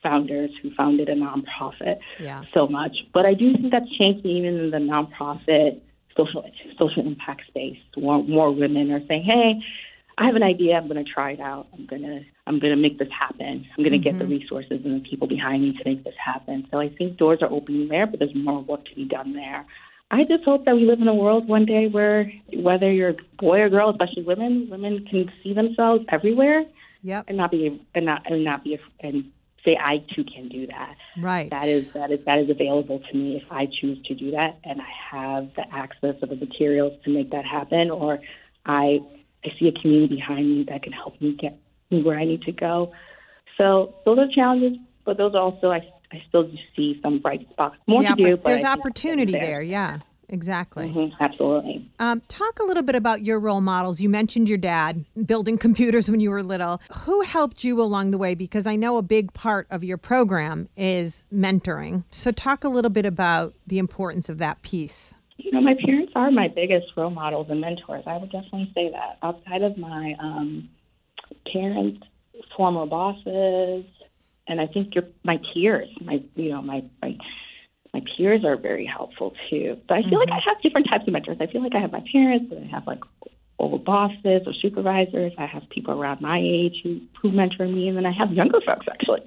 founders 0.03 0.51
who 0.61 0.69
founded 0.75 1.09
a 1.09 1.15
nonprofit 1.15 1.97
yeah. 2.19 2.43
so 2.53 2.67
much. 2.67 2.95
But 3.13 3.25
I 3.25 3.33
do 3.33 3.53
think 3.53 3.71
that's 3.71 3.89
changing 3.97 4.29
even 4.29 4.59
in 4.59 4.71
the 4.71 4.77
nonprofit 4.77 5.81
social 6.15 6.43
social 6.77 7.07
impact 7.07 7.41
space. 7.47 7.77
More, 7.97 8.23
more 8.23 8.51
women 8.51 8.91
are 8.91 9.01
saying, 9.07 9.23
"Hey, 9.25 9.53
I 10.17 10.25
have 10.27 10.35
an 10.35 10.43
idea. 10.43 10.75
I'm 10.75 10.87
going 10.87 11.03
to 11.03 11.11
try 11.11 11.31
it 11.31 11.39
out. 11.39 11.67
I'm 11.73 11.87
going 11.87 12.03
to 12.03 12.19
I'm 12.45 12.59
going 12.59 12.75
to 12.75 12.81
make 12.81 12.99
this 12.99 13.07
happen. 13.17 13.65
I'm 13.77 13.83
going 13.83 13.91
to 13.91 13.97
mm-hmm. 13.97 14.03
get 14.03 14.17
the 14.19 14.25
mm-hmm. 14.25 14.43
resources 14.43 14.81
and 14.83 15.03
the 15.03 15.09
people 15.09 15.27
behind 15.27 15.63
me 15.63 15.73
to 15.73 15.89
make 15.89 16.03
this 16.03 16.15
happen." 16.23 16.67
So 16.71 16.79
I 16.79 16.89
think 16.89 17.17
doors 17.17 17.39
are 17.41 17.51
opening 17.51 17.87
there, 17.87 18.05
but 18.05 18.19
there's 18.19 18.35
more 18.35 18.61
work 18.61 18.85
to 18.85 18.95
be 18.95 19.05
done 19.05 19.33
there. 19.33 19.65
I 20.11 20.25
just 20.25 20.43
hope 20.43 20.65
that 20.65 20.75
we 20.75 20.85
live 20.85 21.01
in 21.01 21.07
a 21.07 21.15
world 21.15 21.47
one 21.47 21.65
day 21.65 21.87
where 21.87 22.31
whether 22.53 22.91
you're 22.91 23.09
a 23.09 23.15
boy 23.39 23.61
or 23.61 23.69
girl, 23.69 23.89
especially 23.89 24.21
women, 24.23 24.67
women 24.69 25.05
can 25.09 25.31
see 25.41 25.53
themselves 25.53 26.05
everywhere 26.11 26.65
Yep. 27.03 27.25
and 27.27 27.37
not 27.37 27.51
be 27.51 27.81
and 27.93 28.05
not 28.05 28.21
and 28.25 28.43
not 28.45 28.63
be 28.63 28.79
and 29.01 29.25
say 29.65 29.77
I 29.79 30.03
too 30.13 30.23
can 30.23 30.49
do 30.49 30.67
that. 30.67 30.95
Right. 31.17 31.49
That 31.49 31.67
is 31.67 31.85
that 31.93 32.11
is 32.11 32.19
that 32.25 32.39
is 32.39 32.49
available 32.49 32.99
to 32.99 33.17
me 33.17 33.37
if 33.37 33.51
I 33.51 33.67
choose 33.67 34.01
to 34.07 34.15
do 34.15 34.31
that, 34.31 34.59
and 34.63 34.81
I 34.81 34.89
have 35.11 35.49
the 35.55 35.63
access 35.73 36.15
of 36.21 36.29
the 36.29 36.35
materials 36.35 36.93
to 37.05 37.11
make 37.11 37.31
that 37.31 37.45
happen, 37.45 37.91
or 37.91 38.19
I 38.65 38.99
I 39.45 39.49
see 39.59 39.67
a 39.67 39.71
community 39.71 40.15
behind 40.15 40.49
me 40.49 40.65
that 40.69 40.83
can 40.83 40.93
help 40.93 41.19
me 41.21 41.35
get 41.39 41.57
me 41.91 42.03
where 42.03 42.17
I 42.17 42.25
need 42.25 42.43
to 42.43 42.51
go. 42.51 42.91
So 43.59 43.95
those 44.05 44.17
are 44.19 44.27
challenges, 44.33 44.79
but 45.05 45.17
those 45.17 45.35
also 45.35 45.71
I 45.71 45.81
I 46.11 46.21
still 46.27 46.43
do 46.43 46.57
see 46.75 46.99
some 47.01 47.19
bright 47.19 47.47
spots. 47.49 47.75
More 47.87 48.03
The 48.03 48.09
to 48.09 48.15
do, 48.15 48.35
but 48.35 48.43
there's 48.43 48.63
opportunity 48.63 49.33
it's 49.33 49.45
there. 49.45 49.61
Yeah, 49.61 49.99
exactly. 50.33 50.87
Mhm, 50.87 51.13
absolutely. 51.19 51.89
Um, 51.99 52.21
talk 52.27 52.59
a 52.59 52.65
little 52.65 52.83
bit 52.83 52.95
about 52.95 53.23
your 53.23 53.39
role 53.39 53.61
models. 53.61 54.01
You 54.01 54.09
mentioned 54.09 54.49
your 54.49 54.57
dad 54.57 55.05
building 55.25 55.57
computers 55.67 56.09
when 56.09 56.19
you 56.19 56.29
were 56.29 56.43
little. 56.43 56.81
Who 57.05 57.21
helped 57.21 57.63
you 57.63 57.81
along 57.81 58.11
the 58.11 58.17
way? 58.17 58.35
Because 58.35 58.67
I 58.67 58.75
know 58.75 58.97
a 58.97 59.01
big 59.01 59.33
part 59.33 59.67
of 59.69 59.83
your 59.83 59.97
program 59.97 60.67
is 60.75 61.23
mentoring. 61.33 62.03
So, 62.11 62.31
talk 62.31 62.63
a 62.63 62.69
little 62.69 62.91
bit 62.91 63.05
about 63.05 63.53
the 63.65 63.77
importance 63.77 64.27
of 64.27 64.39
that 64.39 64.61
piece. 64.61 65.13
You 65.37 65.51
know, 65.51 65.61
my 65.61 65.75
parents 65.85 66.11
are 66.15 66.29
my 66.31 66.47
biggest 66.47 66.87
role 66.95 67.09
models 67.09 67.47
and 67.49 67.61
mentors. 67.61 68.03
I 68.05 68.17
would 68.17 68.31
definitely 68.31 68.71
say 68.75 68.91
that. 68.91 69.17
Outside 69.23 69.61
of 69.61 69.77
my 69.77 70.15
um, 70.19 70.69
parents, 71.51 71.99
former 72.55 72.85
bosses, 72.85 73.85
and 74.47 74.59
I 74.59 74.67
think 74.67 74.95
your 74.95 75.05
my 75.23 75.39
peers, 75.53 75.89
my 76.01 76.21
you 76.35 76.49
know 76.49 76.61
my 76.61 76.83
my 77.01 77.17
my 77.93 78.01
peers 78.17 78.43
are 78.43 78.57
very 78.57 78.85
helpful 78.85 79.33
too. 79.49 79.77
But 79.87 79.97
I 79.97 80.01
feel 80.09 80.19
like 80.19 80.31
I 80.31 80.39
have 80.47 80.61
different 80.61 80.87
types 80.89 81.05
of 81.07 81.13
mentors. 81.13 81.37
I 81.39 81.47
feel 81.47 81.61
like 81.61 81.75
I 81.75 81.79
have 81.79 81.91
my 81.91 82.03
parents, 82.11 82.51
and 82.51 82.65
I 82.65 82.67
have 82.67 82.87
like 82.87 83.01
old 83.59 83.85
bosses 83.85 84.41
or 84.45 84.53
supervisors. 84.61 85.31
I 85.37 85.45
have 85.45 85.63
people 85.69 85.93
around 85.93 86.21
my 86.21 86.39
age 86.39 86.81
who 86.83 86.99
who 87.21 87.31
mentor 87.31 87.67
me, 87.67 87.87
and 87.87 87.97
then 87.97 88.05
I 88.05 88.11
have 88.11 88.31
younger 88.31 88.59
folks 88.65 88.87
actually. 88.89 89.21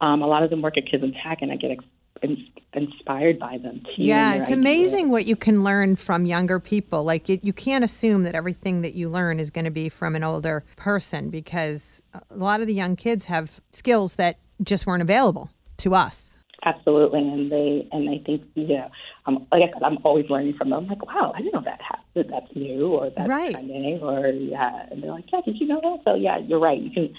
Um, 0.00 0.22
a 0.22 0.26
lot 0.26 0.42
of 0.42 0.50
them 0.50 0.62
work 0.62 0.78
at 0.78 0.90
Kids 0.90 1.02
in 1.02 1.12
Tech, 1.12 1.38
and 1.42 1.50
I 1.50 1.56
get 1.56 1.72
ex- 1.72 1.84
ins- 2.22 2.48
inspired 2.72 3.38
by 3.38 3.58
them 3.58 3.82
too. 3.84 4.04
Yeah, 4.04 4.34
it's 4.34 4.52
ideas. 4.52 4.58
amazing 4.58 5.10
what 5.10 5.26
you 5.26 5.34
can 5.34 5.64
learn 5.64 5.96
from 5.96 6.24
younger 6.24 6.60
people. 6.60 7.02
Like, 7.02 7.28
it, 7.28 7.42
you 7.42 7.52
can't 7.52 7.82
assume 7.82 8.22
that 8.22 8.36
everything 8.36 8.82
that 8.82 8.94
you 8.94 9.08
learn 9.08 9.40
is 9.40 9.50
going 9.50 9.64
to 9.64 9.72
be 9.72 9.88
from 9.88 10.14
an 10.14 10.22
older 10.22 10.64
person 10.76 11.30
because 11.30 12.00
a 12.14 12.36
lot 12.36 12.60
of 12.60 12.68
the 12.68 12.74
young 12.74 12.94
kids 12.94 13.24
have 13.24 13.60
skills 13.72 14.14
that 14.14 14.38
just 14.62 14.86
weren't 14.86 15.02
available 15.02 15.50
to 15.78 15.96
us. 15.96 16.37
Absolutely, 16.68 17.20
and 17.20 17.50
they 17.50 17.88
and 17.92 18.10
I 18.10 18.18
think 18.24 18.42
yeah, 18.54 18.88
um, 19.26 19.46
like 19.52 19.64
I 19.64 19.72
said, 19.72 19.82
I'm 19.82 19.98
always 20.04 20.28
learning 20.28 20.54
from 20.58 20.70
them. 20.70 20.80
I'm 20.84 20.88
like, 20.88 21.04
wow, 21.06 21.32
I 21.34 21.38
didn't 21.38 21.54
know 21.54 21.62
that, 21.64 21.80
ha- 21.80 22.02
that 22.14 22.28
that's 22.28 22.54
new 22.54 22.88
or 22.88 23.10
that's 23.16 23.28
Right. 23.28 23.52
trending 23.52 24.00
or 24.02 24.26
yeah, 24.28 24.86
and 24.90 25.02
they're 25.02 25.12
like, 25.12 25.24
yeah, 25.32 25.40
did 25.44 25.58
you 25.58 25.66
know 25.66 25.80
that? 25.80 25.98
So 26.04 26.14
yeah, 26.14 26.38
you're 26.38 26.58
right. 26.58 26.80
You 26.80 26.90
can 26.90 27.14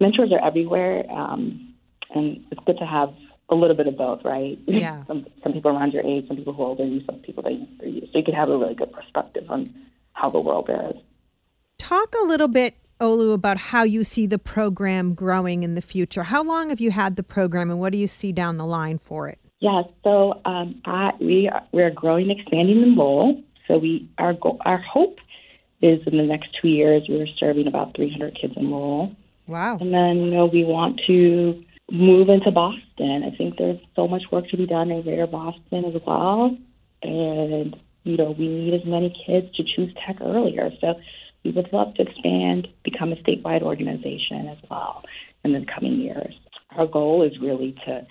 mentors 0.00 0.32
are 0.32 0.44
everywhere, 0.44 1.04
um, 1.10 1.74
and 2.14 2.44
it's 2.50 2.60
good 2.66 2.78
to 2.78 2.86
have 2.86 3.10
a 3.50 3.54
little 3.54 3.76
bit 3.76 3.86
of 3.86 3.96
both, 3.96 4.24
right? 4.24 4.58
Yeah. 4.66 5.04
some 5.06 5.26
some 5.42 5.52
people 5.52 5.70
around 5.70 5.92
your 5.92 6.04
age, 6.04 6.26
some 6.28 6.36
people 6.36 6.54
who 6.54 6.62
are 6.62 6.66
older 6.66 6.84
than 6.84 6.94
you, 6.94 7.02
some 7.06 7.16
people 7.20 7.42
that 7.44 7.50
are 7.50 7.52
younger 7.52 7.86
you, 7.86 8.00
so 8.12 8.18
you 8.18 8.24
can 8.24 8.34
have 8.34 8.48
a 8.48 8.56
really 8.56 8.74
good 8.74 8.92
perspective 8.92 9.44
on 9.48 9.72
how 10.14 10.30
the 10.30 10.40
world 10.40 10.68
is. 10.68 11.00
Talk 11.78 12.14
a 12.20 12.24
little 12.24 12.48
bit, 12.48 12.74
Olu, 13.00 13.32
about 13.32 13.56
how 13.58 13.82
you 13.84 14.02
see 14.04 14.26
the 14.26 14.38
program 14.38 15.14
growing 15.14 15.62
in 15.62 15.74
the 15.74 15.80
future. 15.82 16.24
How 16.24 16.42
long 16.42 16.68
have 16.70 16.80
you 16.80 16.90
had 16.90 17.16
the 17.16 17.22
program, 17.22 17.70
and 17.70 17.78
what 17.80 17.92
do 17.92 17.98
you 17.98 18.06
see 18.06 18.32
down 18.32 18.56
the 18.56 18.66
line 18.66 18.98
for 18.98 19.28
it? 19.28 19.38
Yeah, 19.60 19.82
so 20.04 20.40
um, 20.44 20.80
I, 20.84 21.12
we 21.20 21.48
are, 21.48 21.62
we're 21.72 21.90
growing, 21.90 22.30
expanding 22.30 22.80
the 22.80 22.94
role. 23.00 23.42
So 23.66 23.78
we 23.78 24.08
our 24.18 24.32
goal, 24.34 24.58
our 24.64 24.78
hope 24.78 25.18
is 25.82 26.00
in 26.06 26.16
the 26.16 26.24
next 26.24 26.48
two 26.60 26.68
years 26.68 27.04
we're 27.08 27.26
serving 27.38 27.66
about 27.66 27.94
300 27.94 28.36
kids 28.40 28.54
in 28.56 28.70
Lowell, 28.70 29.14
Wow. 29.46 29.78
and 29.80 29.92
then 29.92 30.16
you 30.18 30.30
know 30.30 30.46
we 30.46 30.64
want 30.64 31.00
to 31.06 31.62
move 31.90 32.28
into 32.28 32.50
Boston. 32.50 33.24
I 33.24 33.36
think 33.36 33.58
there's 33.58 33.78
so 33.96 34.08
much 34.08 34.22
work 34.32 34.48
to 34.48 34.56
be 34.56 34.66
done 34.66 34.90
in 34.90 35.02
Greater 35.02 35.26
Boston 35.26 35.84
as 35.84 36.00
well, 36.06 36.56
and 37.02 37.76
you 38.04 38.16
know 38.16 38.34
we 38.38 38.48
need 38.48 38.74
as 38.74 38.84
many 38.86 39.14
kids 39.26 39.54
to 39.56 39.62
choose 39.64 39.92
tech 40.06 40.16
earlier. 40.20 40.70
So 40.80 40.94
we 41.44 41.50
would 41.52 41.72
love 41.72 41.94
to 41.94 42.02
expand, 42.02 42.68
become 42.84 43.12
a 43.12 43.16
statewide 43.16 43.62
organization 43.62 44.48
as 44.48 44.58
well 44.70 45.02
in 45.44 45.52
the 45.52 45.64
coming 45.72 46.00
years. 46.00 46.34
Our 46.76 46.86
goal 46.86 47.22
is 47.22 47.38
really 47.40 47.74
to 47.86 48.06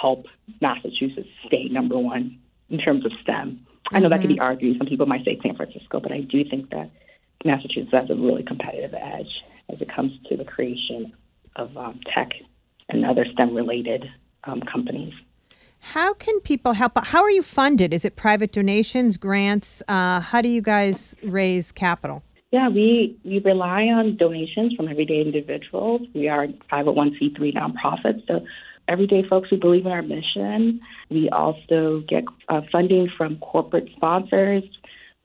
help 0.00 0.26
Massachusetts 0.60 1.28
stay 1.46 1.68
number 1.70 1.98
one 1.98 2.38
in 2.68 2.78
terms 2.78 3.04
of 3.04 3.12
STEM. 3.22 3.64
I 3.92 4.00
know 4.00 4.08
that 4.08 4.20
could 4.20 4.28
be 4.28 4.40
argued. 4.40 4.78
Some 4.78 4.86
people 4.86 5.06
might 5.06 5.24
say 5.24 5.38
San 5.42 5.56
Francisco, 5.56 6.00
but 6.00 6.12
I 6.12 6.20
do 6.20 6.42
think 6.48 6.70
that 6.70 6.90
Massachusetts 7.44 7.92
has 7.92 8.10
a 8.10 8.14
really 8.14 8.42
competitive 8.42 8.94
edge 8.94 9.30
as 9.72 9.80
it 9.80 9.94
comes 9.94 10.12
to 10.28 10.36
the 10.36 10.44
creation 10.44 11.12
of 11.56 11.76
um, 11.76 12.00
tech 12.14 12.30
and 12.88 13.04
other 13.04 13.24
STEM 13.32 13.54
related 13.54 14.04
um, 14.44 14.60
companies. 14.60 15.12
How 15.80 16.14
can 16.14 16.40
people 16.40 16.72
help? 16.72 16.92
How 16.96 17.22
are 17.22 17.30
you 17.30 17.42
funded? 17.42 17.92
Is 17.92 18.06
it 18.06 18.16
private 18.16 18.52
donations, 18.52 19.18
grants? 19.18 19.82
Uh, 19.86 20.20
how 20.20 20.40
do 20.40 20.48
you 20.48 20.62
guys 20.62 21.14
raise 21.22 21.72
capital? 21.72 22.22
Yeah, 22.54 22.68
we, 22.68 23.18
we 23.24 23.40
rely 23.40 23.86
on 23.86 24.16
donations 24.16 24.74
from 24.74 24.86
everyday 24.86 25.20
individuals. 25.20 26.02
We 26.14 26.28
are 26.28 26.44
a 26.44 26.48
501c3 26.72 27.52
nonprofit, 27.52 28.24
so 28.28 28.46
everyday 28.86 29.26
folks 29.28 29.48
who 29.50 29.56
believe 29.56 29.86
in 29.86 29.90
our 29.90 30.02
mission. 30.02 30.80
We 31.10 31.28
also 31.30 32.04
get 32.08 32.22
uh, 32.48 32.60
funding 32.70 33.10
from 33.18 33.38
corporate 33.38 33.88
sponsors. 33.96 34.62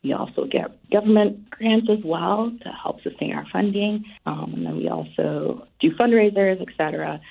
We 0.03 0.11
also 0.11 0.45
get 0.45 0.71
government 0.89 1.51
grants 1.51 1.87
as 1.91 2.03
well 2.03 2.51
to 2.63 2.69
help 2.69 3.03
sustain 3.03 3.33
our 3.33 3.45
funding. 3.53 4.05
Um, 4.25 4.53
and 4.55 4.65
then 4.65 4.77
we 4.77 4.89
also 4.89 5.67
do 5.79 5.91
fundraisers, 6.01 6.59
et 6.59 6.73
cetera, 6.77 7.21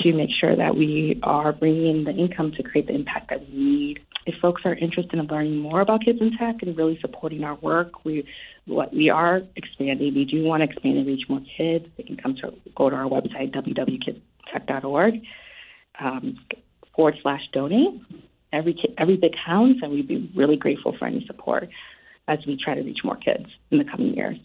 to 0.00 0.12
make 0.14 0.30
sure 0.40 0.56
that 0.56 0.74
we 0.76 1.20
are 1.22 1.52
bringing 1.52 1.98
in 1.98 2.02
the 2.02 2.10
income 2.10 2.50
to 2.56 2.64
create 2.64 2.88
the 2.88 2.94
impact 2.96 3.30
that 3.30 3.48
we 3.48 3.56
need. 3.56 4.00
If 4.26 4.36
folks 4.40 4.62
are 4.64 4.74
interested 4.74 5.18
in 5.18 5.26
learning 5.26 5.58
more 5.58 5.80
about 5.80 6.04
Kids 6.04 6.18
in 6.20 6.36
Tech 6.38 6.56
and 6.62 6.76
really 6.76 6.98
supporting 7.00 7.44
our 7.44 7.56
work, 7.56 8.04
we 8.04 8.26
what 8.66 8.94
we 8.94 9.10
are 9.10 9.42
expanding. 9.56 10.14
We 10.14 10.24
do 10.24 10.42
want 10.44 10.62
to 10.62 10.70
expand 10.70 10.96
and 10.96 11.06
reach 11.06 11.28
more 11.28 11.42
kids. 11.56 11.86
They 11.96 12.04
can 12.04 12.16
come 12.16 12.34
to 12.36 12.54
go 12.74 12.88
to 12.88 12.96
our 12.96 13.04
website 13.04 13.54
www.kidstech.org 13.54 15.14
um, 16.00 16.38
forward 16.96 17.16
slash 17.22 17.42
donate. 17.52 18.00
Every 18.52 18.72
ki- 18.72 18.94
every 18.96 19.16
bit 19.16 19.34
counts, 19.44 19.80
and 19.82 19.92
we'd 19.92 20.08
be 20.08 20.30
really 20.34 20.56
grateful 20.56 20.96
for 20.98 21.06
any 21.06 21.24
support 21.26 21.68
as 22.28 22.38
we 22.46 22.56
try 22.56 22.74
to 22.74 22.82
reach 22.82 23.00
more 23.04 23.16
kids 23.16 23.46
in 23.70 23.78
the 23.78 23.84
coming 23.84 24.14
years. 24.14 24.38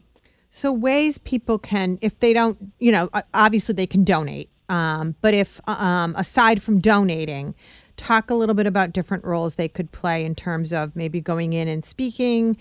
So, 0.49 0.71
ways 0.71 1.19
people 1.19 1.59
can, 1.59 1.99
if 2.01 2.19
they 2.19 2.33
don't, 2.33 2.73
you 2.79 2.91
know, 2.91 3.09
obviously 3.33 3.75
they 3.75 3.87
can 3.87 4.03
donate. 4.03 4.49
Um, 4.67 5.15
but 5.21 5.33
if, 5.33 5.61
um, 5.67 6.15
aside 6.17 6.61
from 6.61 6.79
donating, 6.79 7.55
talk 7.99 8.29
a 8.29 8.33
little 8.33 8.55
bit 8.55 8.65
about 8.65 8.93
different 8.93 9.25
roles 9.25 9.55
they 9.55 9.67
could 9.67 9.91
play 9.91 10.23
in 10.25 10.33
terms 10.33 10.71
of 10.71 10.95
maybe 10.95 11.19
going 11.19 11.53
in 11.53 11.67
and 11.67 11.83
speaking, 11.83 12.57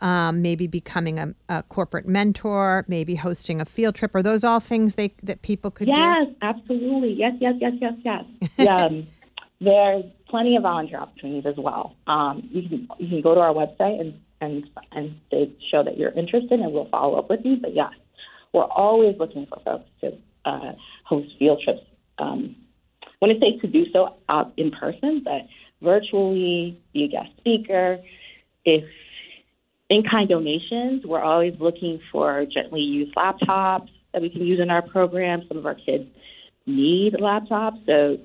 um, 0.00 0.42
maybe 0.42 0.66
becoming 0.66 1.18
a, 1.18 1.34
a 1.48 1.62
corporate 1.64 2.06
mentor, 2.06 2.84
maybe 2.88 3.14
hosting 3.14 3.60
a 3.60 3.64
field 3.64 3.94
trip. 3.94 4.14
Are 4.14 4.22
those 4.22 4.44
all 4.44 4.60
things 4.60 4.96
they 4.96 5.14
that 5.22 5.42
people 5.42 5.70
could 5.70 5.86
do? 5.86 5.92
Yes, 5.92 6.26
absolutely. 6.42 7.12
Yes, 7.12 7.34
yes, 7.40 7.54
yes, 7.60 7.72
yes, 7.80 8.24
yes. 8.58 8.68
Um, 8.68 9.06
there's 9.60 10.04
plenty 10.28 10.56
of 10.56 10.62
volunteer 10.62 10.98
opportunities 10.98 11.46
as 11.46 11.56
well. 11.56 11.94
Um, 12.06 12.48
you 12.50 12.68
can 12.68 12.88
you 12.98 13.08
can 13.08 13.20
go 13.20 13.34
to 13.34 13.40
our 13.40 13.54
website 13.54 14.00
and 14.00 14.14
and 14.40 14.64
and 14.92 15.14
they 15.30 15.52
show 15.70 15.84
that 15.84 15.98
you're 15.98 16.12
interested, 16.12 16.58
and 16.58 16.72
we'll 16.72 16.88
follow 16.88 17.18
up 17.18 17.30
with 17.30 17.40
you. 17.44 17.56
But 17.56 17.74
yes, 17.74 17.92
we're 18.52 18.64
always 18.64 19.16
looking 19.18 19.46
for 19.46 19.60
folks 19.64 19.88
to 20.00 20.16
uh, 20.44 20.72
host 21.04 21.28
field 21.38 21.60
trips. 21.62 21.82
Um, 22.18 22.56
when 23.20 23.30
it's 23.30 23.40
safe 23.42 23.60
to 23.62 23.68
do 23.68 23.84
so 23.92 24.16
out 24.28 24.52
in 24.56 24.70
person, 24.70 25.22
but 25.24 25.42
virtually, 25.82 26.80
be 26.92 27.04
a 27.04 27.08
guest 27.08 27.30
speaker. 27.38 27.98
If 28.64 28.84
in 29.88 30.02
kind 30.02 30.28
donations, 30.28 31.04
we're 31.04 31.22
always 31.22 31.54
looking 31.58 32.00
for 32.12 32.44
gently 32.46 32.80
used 32.80 33.14
laptops 33.14 33.88
that 34.12 34.22
we 34.22 34.30
can 34.30 34.42
use 34.42 34.60
in 34.60 34.70
our 34.70 34.82
program. 34.82 35.42
Some 35.48 35.58
of 35.58 35.66
our 35.66 35.74
kids 35.74 36.04
need 36.66 37.14
laptops. 37.14 37.84
So, 37.86 38.18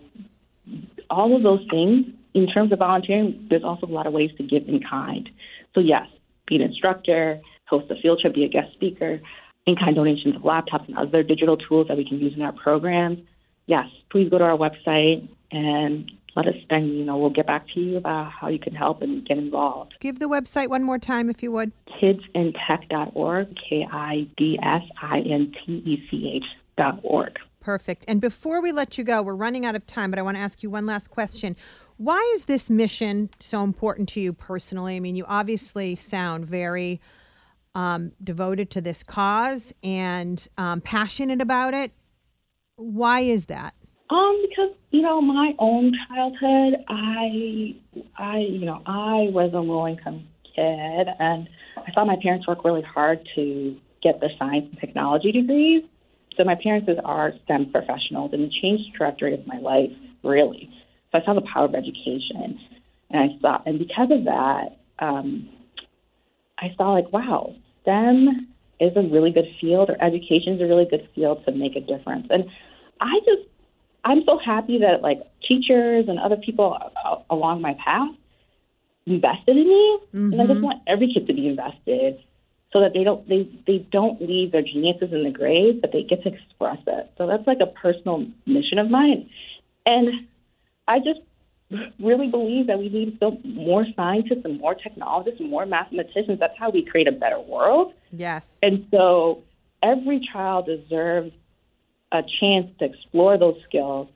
all 1.09 1.35
of 1.35 1.43
those 1.43 1.65
things, 1.69 2.07
in 2.33 2.47
terms 2.47 2.71
of 2.71 2.79
volunteering, 2.79 3.47
there's 3.49 3.63
also 3.63 3.85
a 3.85 3.93
lot 3.93 4.07
of 4.07 4.13
ways 4.13 4.31
to 4.37 4.43
give 4.43 4.67
in 4.67 4.81
kind. 4.81 5.29
So, 5.73 5.81
yes, 5.81 6.07
be 6.47 6.55
an 6.55 6.61
instructor, 6.61 7.39
host 7.67 7.91
a 7.91 7.95
field 8.01 8.19
trip, 8.21 8.33
be 8.33 8.45
a 8.45 8.49
guest 8.49 8.73
speaker, 8.73 9.19
in 9.65 9.75
kind 9.75 9.95
donations 9.95 10.35
of 10.35 10.41
laptops 10.43 10.87
and 10.87 10.97
other 10.97 11.23
digital 11.23 11.57
tools 11.57 11.87
that 11.87 11.97
we 11.97 12.07
can 12.07 12.19
use 12.19 12.33
in 12.35 12.41
our 12.41 12.53
programs. 12.53 13.19
Yes, 13.67 13.87
please 14.11 14.29
go 14.29 14.37
to 14.37 14.43
our 14.43 14.57
website 14.57 15.27
and 15.51 16.11
let 16.35 16.47
us, 16.47 16.55
then 16.69 16.87
you 16.87 17.05
know, 17.05 17.17
we'll 17.17 17.29
get 17.29 17.47
back 17.47 17.65
to 17.73 17.79
you 17.79 17.97
about 17.97 18.31
how 18.31 18.49
you 18.49 18.59
can 18.59 18.75
help 18.75 19.01
and 19.01 19.25
get 19.25 19.37
involved 19.37 19.95
Give 19.99 20.19
the 20.19 20.27
website 20.27 20.67
one 20.67 20.83
more 20.83 20.99
time 20.99 21.29
if 21.29 21.41
you 21.41 21.51
would. 21.51 21.71
kidsintech.org, 22.01 23.55
K 23.69 23.87
I 23.91 24.27
D 24.37 24.59
S 24.61 24.83
I 25.01 25.19
N 25.19 25.53
T 25.65 25.73
E 25.85 26.07
C 26.11 26.31
H 26.35 26.43
dot 26.77 26.99
org. 27.03 27.39
Perfect. 27.61 28.05
And 28.07 28.21
before 28.21 28.61
we 28.61 28.71
let 28.71 28.97
you 28.97 29.03
go, 29.03 29.23
we're 29.23 29.33
running 29.33 29.65
out 29.65 29.75
of 29.75 29.87
time, 29.87 30.11
but 30.11 30.19
I 30.19 30.21
want 30.21 30.37
to 30.37 30.41
ask 30.41 30.61
you 30.61 30.69
one 30.69 30.85
last 30.85 31.09
question. 31.09 31.55
Why 31.97 32.19
is 32.35 32.45
this 32.45 32.69
mission 32.69 33.29
so 33.39 33.63
important 33.63 34.09
to 34.09 34.19
you 34.19 34.33
personally? 34.33 34.97
I 34.97 34.99
mean, 34.99 35.15
you 35.15 35.25
obviously 35.27 35.95
sound 35.95 36.45
very 36.45 37.01
um, 37.73 38.11
devoted 38.23 38.69
to 38.71 38.81
this 38.81 39.01
cause 39.01 39.73
and 39.81 40.45
um, 40.57 40.81
passionate 40.81 41.41
about 41.41 41.73
it. 41.73 41.91
Why 42.77 43.21
is 43.21 43.45
that? 43.45 43.73
Um, 44.09 44.43
because 44.47 44.75
you 44.91 45.01
know 45.01 45.21
my 45.21 45.53
own 45.59 45.93
childhood, 46.07 46.83
I, 46.87 47.75
I, 48.17 48.37
you 48.39 48.65
know, 48.65 48.81
I 48.85 49.29
was 49.31 49.51
a 49.53 49.59
low 49.59 49.87
income 49.87 50.27
kid, 50.43 51.07
and 51.19 51.49
I 51.77 51.91
saw 51.93 52.05
my 52.05 52.17
parents 52.21 52.47
work 52.47 52.63
really 52.63 52.83
hard 52.83 53.27
to 53.35 53.77
get 54.03 54.19
the 54.19 54.29
science 54.37 54.67
and 54.69 54.79
technology 54.79 55.31
degrees. 55.31 55.83
So 56.37 56.43
my 56.43 56.55
parents 56.61 56.89
are 57.03 57.33
STEM 57.45 57.71
professionals, 57.71 58.31
and 58.33 58.43
it 58.43 58.53
changed 58.61 58.83
the 58.93 58.97
trajectory 58.97 59.33
of 59.33 59.47
my 59.47 59.57
life 59.57 59.91
really. 60.23 60.69
So 61.11 61.19
I 61.19 61.25
saw 61.25 61.33
the 61.33 61.47
power 61.53 61.65
of 61.65 61.75
education, 61.75 62.59
and 63.09 63.31
I 63.31 63.39
saw, 63.41 63.61
and 63.65 63.79
because 63.79 64.11
of 64.11 64.25
that, 64.25 64.77
um, 64.99 65.49
I 66.59 66.73
saw 66.77 66.93
like, 66.93 67.11
wow, 67.11 67.55
STEM 67.81 68.47
is 68.79 68.95
a 68.95 69.01
really 69.01 69.31
good 69.31 69.47
field, 69.59 69.89
or 69.89 70.01
education 70.03 70.53
is 70.55 70.61
a 70.61 70.65
really 70.65 70.85
good 70.85 71.07
field 71.15 71.45
to 71.45 71.51
make 71.51 71.75
a 71.75 71.81
difference. 71.81 72.27
And 72.29 72.45
I 72.99 73.19
just, 73.25 73.47
I'm 74.03 74.23
so 74.25 74.37
happy 74.37 74.79
that 74.79 75.01
like 75.01 75.19
teachers 75.49 76.05
and 76.07 76.19
other 76.19 76.37
people 76.37 76.77
along 77.29 77.61
my 77.61 77.75
path 77.83 78.09
invested 79.05 79.57
in 79.57 79.67
me, 79.67 79.99
mm-hmm. 80.13 80.33
and 80.33 80.41
I 80.41 80.47
just 80.47 80.61
want 80.61 80.81
every 80.87 81.11
kid 81.13 81.27
to 81.27 81.33
be 81.33 81.47
invested 81.47 82.19
so 82.75 82.81
that 82.81 82.93
they 82.93 83.03
don't 83.03 83.27
they 83.29 83.49
they 83.65 83.87
don't 83.91 84.21
leave 84.21 84.51
their 84.51 84.61
geniuses 84.61 85.13
in 85.13 85.23
the 85.23 85.31
grave, 85.31 85.81
but 85.81 85.91
they 85.91 86.03
get 86.03 86.23
to 86.23 86.33
express 86.33 86.79
it. 86.87 87.11
So 87.17 87.27
that's 87.27 87.47
like 87.47 87.59
a 87.61 87.67
personal 87.67 88.25
mission 88.45 88.79
of 88.79 88.89
mine, 88.89 89.29
and 89.85 90.27
I 90.87 90.99
just 90.99 91.21
really 91.99 92.27
believe 92.27 92.67
that 92.67 92.77
we 92.77 92.89
need 92.89 93.19
more 93.43 93.85
scientists 93.95 94.41
and 94.43 94.59
more 94.59 94.75
technologists 94.75 95.39
and 95.39 95.49
more 95.49 95.65
mathematicians. 95.65 96.39
That's 96.39 96.57
how 96.57 96.69
we 96.69 96.85
create 96.85 97.07
a 97.07 97.11
better 97.11 97.39
world. 97.39 97.93
Yes. 98.11 98.55
And 98.61 98.85
so 98.91 99.43
every 99.81 100.21
child 100.31 100.67
deserves 100.67 101.31
a 102.11 102.21
chance 102.39 102.67
to 102.79 102.85
explore 102.85 103.37
those 103.37 103.57
skills, 103.67 104.07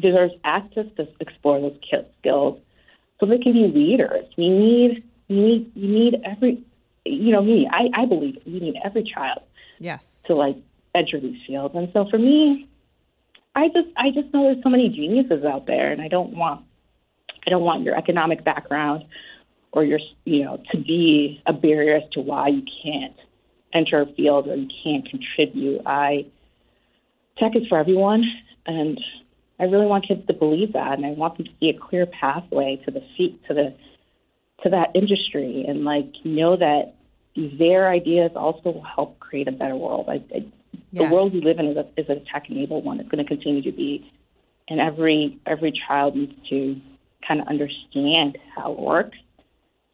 deserves 0.00 0.32
access 0.44 0.86
to 0.96 1.08
explore 1.20 1.60
those 1.60 1.76
skills, 2.20 2.60
so 3.18 3.26
they 3.26 3.38
can 3.38 3.52
be 3.52 3.66
leaders. 3.66 4.26
We 4.36 4.48
need 4.48 5.04
we 5.28 5.36
need 5.36 5.72
you 5.74 5.88
need 5.88 6.16
every 6.24 6.62
you 7.04 7.32
know 7.32 7.42
me. 7.42 7.68
I 7.70 7.88
I 7.94 8.06
believe 8.06 8.38
we 8.46 8.60
need 8.60 8.76
every 8.84 9.04
child. 9.04 9.42
Yes. 9.78 10.22
To 10.26 10.34
like 10.34 10.56
enter 10.94 11.18
these 11.20 11.40
fields, 11.46 11.74
and 11.74 11.88
so 11.92 12.06
for 12.08 12.18
me, 12.18 12.68
I 13.56 13.68
just 13.68 13.88
I 13.96 14.10
just 14.10 14.32
know 14.32 14.44
there's 14.44 14.62
so 14.62 14.70
many 14.70 14.88
geniuses 14.88 15.44
out 15.44 15.66
there, 15.66 15.90
and 15.90 16.00
I 16.00 16.08
don't 16.08 16.36
want 16.36 16.64
I 17.46 17.50
don't 17.50 17.62
want 17.62 17.82
your 17.82 17.96
economic 17.96 18.44
background 18.44 19.04
or 19.72 19.84
your 19.84 19.98
you 20.24 20.44
know 20.44 20.62
to 20.70 20.78
be 20.78 21.42
a 21.46 21.52
barrier 21.52 21.96
as 21.96 22.10
to 22.12 22.20
why 22.20 22.48
you 22.48 22.62
can't 22.82 23.16
enter 23.72 24.00
a 24.00 24.06
field 24.14 24.48
or 24.48 24.56
you 24.56 24.68
can't 24.84 25.08
contribute. 25.08 25.82
I 25.86 26.26
tech 27.38 27.56
is 27.56 27.66
for 27.68 27.78
everyone, 27.78 28.24
and 28.66 29.00
I 29.58 29.64
really 29.64 29.86
want 29.86 30.06
kids 30.06 30.26
to 30.26 30.34
believe 30.34 30.74
that, 30.74 30.98
and 30.98 31.06
I 31.06 31.10
want 31.10 31.38
them 31.38 31.46
to 31.46 31.52
see 31.60 31.70
a 31.70 31.78
clear 31.78 32.06
pathway 32.06 32.80
to 32.84 32.90
the 32.90 33.02
feet 33.16 33.40
to 33.48 33.54
the 33.54 33.74
to 34.62 34.70
that 34.70 34.90
industry, 34.94 35.64
and 35.66 35.84
like 35.84 36.12
know 36.24 36.56
that 36.56 36.94
their 37.34 37.88
ideas 37.88 38.32
also 38.36 38.70
will 38.70 38.84
help 38.84 39.18
create 39.18 39.48
a 39.48 39.52
better 39.52 39.74
world. 39.74 40.06
I, 40.08 40.22
I, 40.34 40.44
yes. 40.92 41.08
The 41.08 41.14
world 41.14 41.32
we 41.32 41.40
live 41.40 41.58
in 41.58 41.66
is 41.66 41.76
a, 41.76 41.86
is 41.96 42.08
a 42.10 42.22
tech 42.30 42.50
enabled 42.50 42.84
one. 42.84 43.00
It's 43.00 43.08
going 43.08 43.24
to 43.24 43.28
continue 43.28 43.62
to 43.62 43.72
be, 43.72 44.10
and 44.68 44.80
every 44.80 45.38
every 45.46 45.72
child 45.88 46.14
needs 46.14 46.34
to 46.50 46.80
kind 47.26 47.40
of 47.40 47.48
understand 47.48 48.38
how 48.54 48.72
it 48.72 48.78
works, 48.78 49.18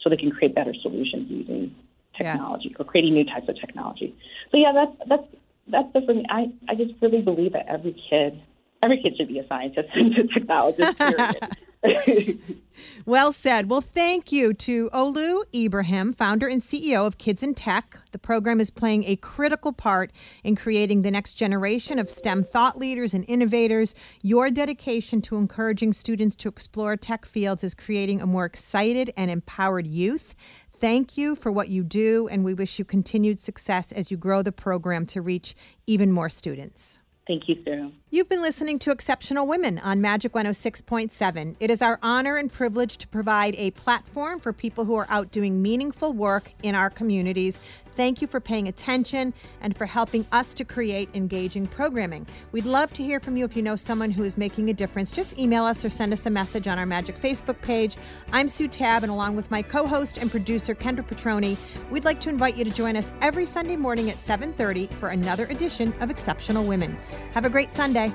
so 0.01 0.11
they 0.11 0.17
can 0.17 0.31
create 0.31 0.55
better 0.55 0.75
solutions 0.75 1.31
using 1.31 1.75
technology 2.17 2.71
yes. 2.71 2.77
or 2.79 2.85
creating 2.85 3.15
new 3.15 3.25
types 3.25 3.49
of 3.49 3.59
technology. 3.61 4.15
So 4.51 4.57
yeah, 4.57 4.73
that's 4.73 5.09
that's 5.09 5.27
that's 5.69 5.93
the 5.93 6.01
for 6.03 6.15
me. 6.15 6.25
I 6.29 6.51
I 6.69 6.75
just 6.75 6.95
really 7.01 7.23
believe 7.23 7.53
that 7.53 7.67
every 7.69 7.97
kid 8.09 8.41
every 8.83 9.03
kid 9.03 9.17
should 9.17 9.29
be 9.29 9.39
a 9.39 9.47
scientist 9.47 9.89
and 9.95 10.17
a 10.17 10.25
technologist. 10.25 10.97
Period. 10.97 11.37
well 13.07 13.33
said. 13.33 13.71
Well, 13.71 13.81
thank 13.81 14.33
you 14.33 14.53
to 14.55 14.91
Olu 14.91 15.43
Ibrahim, 15.55 16.13
founder 16.13 16.47
and 16.47 16.63
CEO 16.63 17.07
of 17.07 17.19
Kids 17.19 17.43
in 17.43 17.55
Tech. 17.55 17.99
The 18.13 18.19
program 18.19 18.61
is 18.61 18.71
playing 18.71 19.05
a 19.05 19.17
critical 19.17 19.73
part 19.73 20.13
in 20.45 20.57
creating 20.57 21.03
the 21.03 21.11
next 21.11 21.35
generation 21.35 21.99
of 21.99 22.11
STEM 22.11 22.45
thought 22.45 22.79
leaders 22.79 23.15
and 23.15 23.25
innovators. 23.29 23.95
Your 24.23 24.51
dedication 24.51 25.23
to 25.23 25.37
encouraging 25.37 25.93
students 25.93 26.37
to 26.37 26.49
explore 26.49 26.97
tech 26.97 27.25
fields 27.27 27.65
is 27.65 27.75
creating 27.75 28.21
a 28.21 28.27
more 28.27 28.45
excited 28.45 29.13
and 29.17 29.31
empowered 29.31 29.87
youth. 29.87 30.35
Thank 30.73 31.19
you 31.19 31.35
for 31.35 31.51
what 31.51 31.71
you 31.71 31.83
do, 31.83 32.29
and 32.29 32.45
we 32.45 32.55
wish 32.55 32.79
you 32.79 32.85
continued 32.85 33.41
success 33.41 33.91
as 33.91 34.13
you 34.13 34.17
grow 34.17 34.43
the 34.43 34.53
program 34.53 35.07
to 35.07 35.21
reach 35.21 35.57
even 35.87 36.13
more 36.13 36.29
students. 36.29 37.01
Thank 37.29 37.47
you, 37.47 37.57
Sue. 37.63 37.93
You've 38.11 38.31
been 38.31 38.41
listening 38.41 38.79
to 38.79 38.91
Exceptional 38.91 39.47
Women 39.47 39.79
on 39.81 40.01
Magic 40.01 40.33
106.7. 40.33 41.57
It 41.61 41.71
is 41.71 41.83
our 41.83 41.99
honor 42.03 42.39
and 42.39 42.51
privilege 42.51 42.97
to 42.97 43.07
provide 43.07 43.55
a 43.57 43.71
platform 43.73 44.41
for 44.41 44.55
people 44.55 44.87
who 44.87 44.95
are 44.95 45.07
out 45.11 45.31
doing 45.31 45.61
meaningful 45.61 46.15
work 46.15 46.51
in 46.63 46.75
our 46.75 46.89
communities 46.89 47.61
Thank 47.99 48.23
you 48.23 48.29
for 48.29 48.39
paying 48.39 48.69
attention 48.69 49.35
and 49.61 49.77
for 49.77 49.85
helping 49.85 50.25
us 50.31 50.55
to 50.55 50.65
create 50.65 51.09
engaging 51.15 51.67
programming. 51.67 52.29
We'd 52.53 52.65
love 52.65 52.93
to 52.93 53.03
hear 53.03 53.19
from 53.19 53.37
you 53.37 53.45
if 53.45 53.57
you 53.57 53.63
know 53.63 53.75
someone 53.75 54.13
who 54.13 54.23
is 54.23 54.37
making 54.37 54.71
a 54.71 54.73
difference. 54.73 55.11
Just 55.11 55.37
email 55.37 55.65
us 55.65 55.85
or 55.85 55.91
send 55.91 56.13
us 56.13 56.25
a 56.25 56.31
message 56.31 56.69
on 56.69 56.79
our 56.79 56.87
Magic 56.87 57.21
Facebook 57.21 57.61
page. 57.61 57.97
I'm 58.31 58.49
Sue 58.49 58.69
Tabb, 58.69 59.03
and 59.03 59.11
along 59.11 59.35
with 59.35 59.51
my 59.51 59.63
co-host 59.63 60.17
and 60.17 60.31
producer 60.31 60.77
Kendra 60.77 61.05
Petroni, 61.05 61.57
we'd 61.91 62.05
like 62.05 62.21
to 62.21 62.29
invite 62.29 62.57
you 62.57 62.63
to 62.63 62.71
join 62.71 62.97
us 62.97 63.11
every 63.21 63.45
Sunday 63.45 63.75
morning 63.75 64.11
at 64.11 64.25
7:30 64.25 64.87
for 65.01 65.09
another 65.09 65.47
edition 65.47 65.93
of 65.99 66.09
Exceptional 66.09 66.65
Women. 66.65 66.97
Have 67.33 67.47
a 67.47 67.51
great 67.51 67.75
Sunday. 67.75 68.15